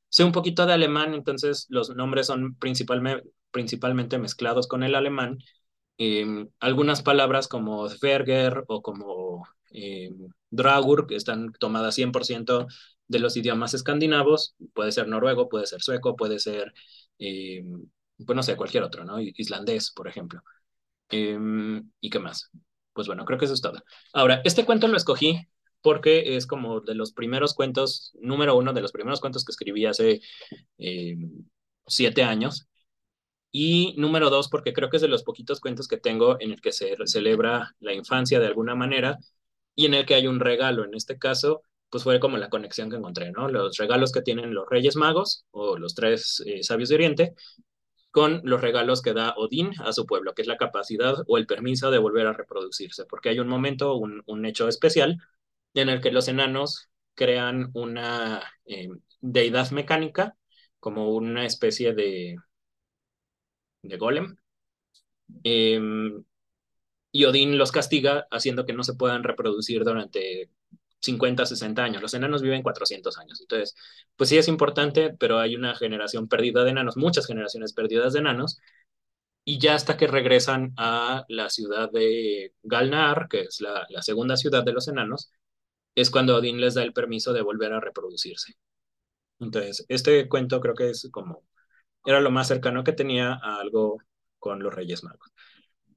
Sé 0.09 0.23
un 0.23 0.31
poquito 0.31 0.65
de 0.65 0.73
alemán, 0.73 1.13
entonces 1.13 1.65
los 1.69 1.89
nombres 1.95 2.27
son 2.27 2.55
principalmente, 2.55 3.29
principalmente 3.51 4.17
mezclados 4.17 4.67
con 4.67 4.83
el 4.83 4.95
alemán. 4.95 5.39
Em, 5.97 6.49
algunas 6.59 7.01
palabras 7.01 7.47
como 7.47 7.87
Zwerger 7.89 8.63
o 8.67 8.81
como 8.81 9.45
eh, 9.71 10.09
Dragur, 10.49 11.07
que 11.07 11.15
están 11.15 11.51
tomadas 11.53 11.95
100% 11.95 12.67
de 13.07 13.19
los 13.19 13.37
idiomas 13.37 13.73
escandinavos, 13.73 14.55
puede 14.73 14.91
ser 14.91 15.07
noruego, 15.07 15.49
puede 15.49 15.67
ser 15.67 15.81
sueco, 15.81 16.15
puede 16.15 16.39
ser, 16.39 16.73
em, 17.19 17.87
pues 18.25 18.35
no 18.35 18.43
sé, 18.43 18.55
cualquier 18.57 18.83
otro, 18.83 19.05
¿no? 19.05 19.19
Islandés, 19.21 19.91
por 19.91 20.07
ejemplo. 20.07 20.41
Em, 21.09 21.91
¿Y 22.01 22.09
qué 22.11 22.19
más? 22.19 22.51
Pues 22.95 23.07
bueno, 23.07 23.25
creo 23.25 23.37
que 23.37 23.45
eso 23.45 23.53
es 23.53 23.61
todo. 23.61 23.83
Ahora, 24.13 24.41
este 24.45 24.65
cuento 24.65 24.87
lo 24.87 24.97
escogí 24.97 25.47
porque 25.81 26.37
es 26.37 26.47
como 26.47 26.79
de 26.81 26.95
los 26.95 27.11
primeros 27.13 27.53
cuentos, 27.53 28.11
número 28.21 28.57
uno 28.57 28.73
de 28.73 28.81
los 28.81 28.91
primeros 28.93 29.19
cuentos 29.21 29.45
que 29.45 29.51
escribí 29.51 29.85
hace 29.85 30.21
em, 30.79 31.45
siete 31.85 32.23
años. 32.23 32.67
Y 33.51 33.95
número 33.97 34.29
dos, 34.29 34.49
porque 34.49 34.73
creo 34.73 34.89
que 34.89 34.97
es 34.97 35.01
de 35.01 35.09
los 35.09 35.23
poquitos 35.23 35.59
cuentos 35.61 35.87
que 35.87 35.97
tengo 35.97 36.37
en 36.41 36.51
el 36.51 36.61
que 36.61 36.71
se 36.73 36.95
celebra 37.05 37.75
la 37.79 37.93
infancia 37.93 38.39
de 38.39 38.47
alguna 38.47 38.75
manera 38.75 39.17
y 39.75 39.85
en 39.87 39.93
el 39.93 40.05
que 40.05 40.15
hay 40.15 40.27
un 40.27 40.39
regalo. 40.39 40.85
En 40.85 40.95
este 40.95 41.17
caso, 41.19 41.63
pues 41.89 42.03
fue 42.03 42.19
como 42.19 42.37
la 42.37 42.49
conexión 42.49 42.89
que 42.89 42.97
encontré, 42.97 43.31
¿no? 43.31 43.49
Los 43.49 43.77
regalos 43.77 44.11
que 44.11 44.21
tienen 44.21 44.53
los 44.53 44.67
Reyes 44.69 44.95
Magos 44.95 45.45
o 45.51 45.77
los 45.77 45.95
tres 45.95 46.41
eh, 46.45 46.63
sabios 46.63 46.89
de 46.89 46.95
Oriente 46.95 47.35
con 48.15 48.39
los 48.45 48.61
regalos 48.61 49.01
que 49.01 49.11
da 49.11 49.33
Odín 49.35 49.73
a 49.83 49.91
su 49.91 50.05
pueblo, 50.05 50.33
que 50.33 50.41
es 50.41 50.47
la 50.47 50.55
capacidad 50.55 51.15
o 51.27 51.37
el 51.37 51.45
permiso 51.47 51.91
de 51.91 51.97
volver 51.97 52.27
a 52.27 52.31
reproducirse, 52.31 53.03
porque 53.05 53.27
hay 53.27 53.39
un 53.39 53.49
momento, 53.49 53.97
un, 53.97 54.23
un 54.25 54.45
hecho 54.45 54.69
especial 54.69 55.17
en 55.73 55.89
el 55.89 55.99
que 55.99 56.11
los 56.13 56.29
enanos 56.29 56.89
crean 57.13 57.71
una 57.73 58.41
eh, 58.67 58.87
deidad 59.19 59.69
mecánica, 59.71 60.37
como 60.79 61.09
una 61.11 61.45
especie 61.45 61.93
de, 61.93 62.37
de 63.81 63.97
golem, 63.97 64.37
em, 65.43 66.23
y 67.11 67.25
Odín 67.25 67.57
los 67.57 67.71
castiga 67.71 68.27
haciendo 68.31 68.65
que 68.65 68.73
no 68.73 68.83
se 68.83 68.95
puedan 68.95 69.23
reproducir 69.23 69.83
durante 69.83 70.51
50, 71.05 71.45
60 71.45 71.83
años. 71.83 72.01
Los 72.01 72.13
enanos 72.13 72.41
viven 72.41 72.63
400 72.63 73.17
años. 73.17 73.41
Entonces, 73.41 73.75
pues 74.15 74.29
sí 74.29 74.37
es 74.37 74.47
importante, 74.47 75.15
pero 75.17 75.39
hay 75.39 75.55
una 75.55 75.75
generación 75.75 76.27
perdida 76.27 76.63
de 76.63 76.71
enanos, 76.71 76.97
muchas 76.97 77.27
generaciones 77.27 77.73
perdidas 77.73 78.13
de 78.13 78.19
enanos, 78.19 78.59
y 79.45 79.59
ya 79.59 79.75
hasta 79.75 79.97
que 79.97 80.07
regresan 80.07 80.73
a 80.77 81.25
la 81.29 81.49
ciudad 81.49 81.91
de 81.91 82.53
Galnar, 82.63 83.27
que 83.29 83.41
es 83.43 83.61
la, 83.61 83.85
segunda 84.01 84.37
ciudad 84.37 84.63
de 84.63 84.73
los 84.73 84.87
enanos, 84.87 85.31
es 85.95 86.09
cuando 86.11 86.35
Odín 86.37 86.59
les 86.61 86.75
da 86.75 86.83
el 86.83 86.93
permiso 86.93 87.33
de 87.33 87.41
volver 87.41 87.73
a 87.73 87.79
reproducirse. 87.79 88.53
Entonces, 89.39 89.85
este 89.89 90.27
cuento 90.29 90.61
creo 90.61 90.75
que 90.75 90.89
es 90.91 91.09
como, 91.11 91.43
era 92.05 92.21
lo 92.21 92.31
más 92.31 92.47
cercano 92.47 92.83
que 92.83 92.93
tenía 92.93 93.33
a 93.33 93.59
algo 93.61 93.99
con 94.39 94.61
los 94.63 94.73
Reyes 94.73 95.03
Magos. 95.03 95.31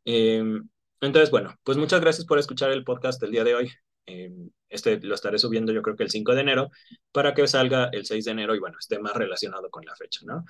Em, 0.05 0.69
entonces, 1.01 1.31
bueno, 1.31 1.55
pues 1.65 1.79
muchas 1.79 2.01
gracias 2.01 2.27
por 2.27 2.39
escuchar 2.39 2.71
el 2.73 2.85
podcast 2.85 3.21
del 3.21 3.33
día 3.33 3.45
de 3.45 3.55
hoy. 3.55 3.71
Em, 4.09 4.51
este 4.71 4.99
lo 5.01 5.15
estaré 5.15 5.39
subiendo 5.39 5.73
yo 5.73 5.83
creo 5.83 5.97
que 5.97 6.05
el 6.05 6.11
5 6.11 6.35
de 6.35 6.41
enero 6.41 6.71
para 7.13 7.35
que 7.35 7.47
salga 7.47 7.91
el 7.93 8.07
6 8.07 8.25
de 8.25 8.31
enero 8.33 8.55
y 8.55 8.59
bueno, 8.59 8.79
esté 8.79 8.99
más 8.99 9.15
relacionado 9.15 9.71
con 9.71 9.85
la 9.85 9.95
fecha, 9.97 10.21
¿no? 10.25 10.45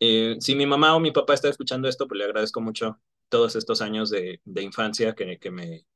Eh, 0.00 0.36
si 0.40 0.54
mi 0.54 0.66
mamá 0.66 0.94
o 0.96 1.00
mi 1.00 1.12
papá 1.12 1.34
está 1.34 1.48
escuchando 1.48 1.88
esto, 1.88 2.06
pues 2.08 2.18
le 2.18 2.24
agradezco 2.24 2.60
mucho 2.60 3.00
todos 3.28 3.56
estos 3.56 3.80
años 3.82 4.10
de, 4.10 4.40
de 4.44 4.62
infancia 4.62 5.14
que, 5.14 5.38
que, 5.38 5.50
me, 5.50 5.86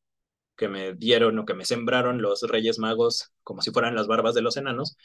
que 0.56 0.68
me 0.68 0.94
dieron 0.94 1.38
o 1.38 1.46
que 1.46 1.54
me 1.54 1.64
sembraron 1.66 2.22
los 2.22 2.42
Reyes 2.42 2.78
Magos 2.78 3.32
como 3.44 3.62
si 3.62 3.70
fueran 3.72 3.94
las 3.96 4.06
barbas 4.08 4.34
de 4.34 4.42
los 4.42 4.56
enanos. 4.56 4.96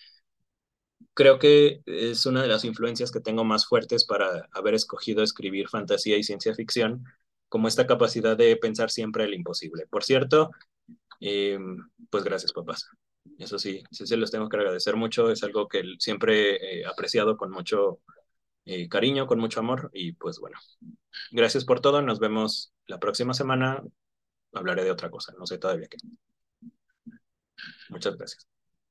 Creo 1.14 1.38
que 1.40 1.82
es 1.86 2.26
una 2.26 2.42
de 2.42 2.48
las 2.48 2.64
influencias 2.64 3.12
que 3.12 3.20
tengo 3.20 3.44
más 3.44 3.66
fuertes 3.66 4.06
para 4.06 4.48
haber 4.54 4.74
escogido 4.74 5.22
escribir 5.24 5.68
fantasía 5.68 6.18
y 6.18 6.24
ciencia 6.24 6.54
ficción, 6.56 7.04
como 7.50 7.68
esta 7.68 7.88
capacidad 7.88 8.38
de 8.38 8.56
pensar 8.56 8.90
siempre 8.90 9.26
el 9.26 9.34
imposible. 9.34 9.86
Por 9.88 10.04
cierto, 10.04 10.52
eh, 11.20 11.60
pues 12.10 12.24
gracias, 12.24 12.54
papás. 12.54 12.88
Eso 13.38 13.60
sí, 13.60 13.84
sí 13.92 14.08
se 14.08 14.18
los 14.18 14.32
tengo 14.32 14.50
que 14.50 14.58
agradecer 14.58 14.96
mucho. 14.96 15.32
Es 15.32 15.44
algo 15.44 15.68
que 15.68 15.84
siempre 16.00 16.82
he 16.82 16.86
apreciado 16.86 17.38
con 17.38 17.52
mucho 17.52 18.02
eh, 18.66 18.90
cariño, 18.90 19.28
con 19.28 19.40
mucho 19.40 19.60
amor. 19.60 19.90
Y 19.94 20.14
pues 20.14 20.40
bueno, 20.40 20.58
gracias 21.32 21.66
por 21.66 21.82
todo. 21.82 22.02
Nos 22.02 22.20
vemos 22.20 22.74
la 22.88 23.00
próxima 23.00 23.34
semana. 23.34 23.84
Hablaré 24.54 24.84
de 24.84 24.92
otra 24.92 25.10
cosa, 25.12 25.34
no 25.38 25.46
sé 25.46 25.58
todavía 25.60 25.88
qué. 25.90 25.98
Muchas 27.90 28.16
gracias. 28.18 28.59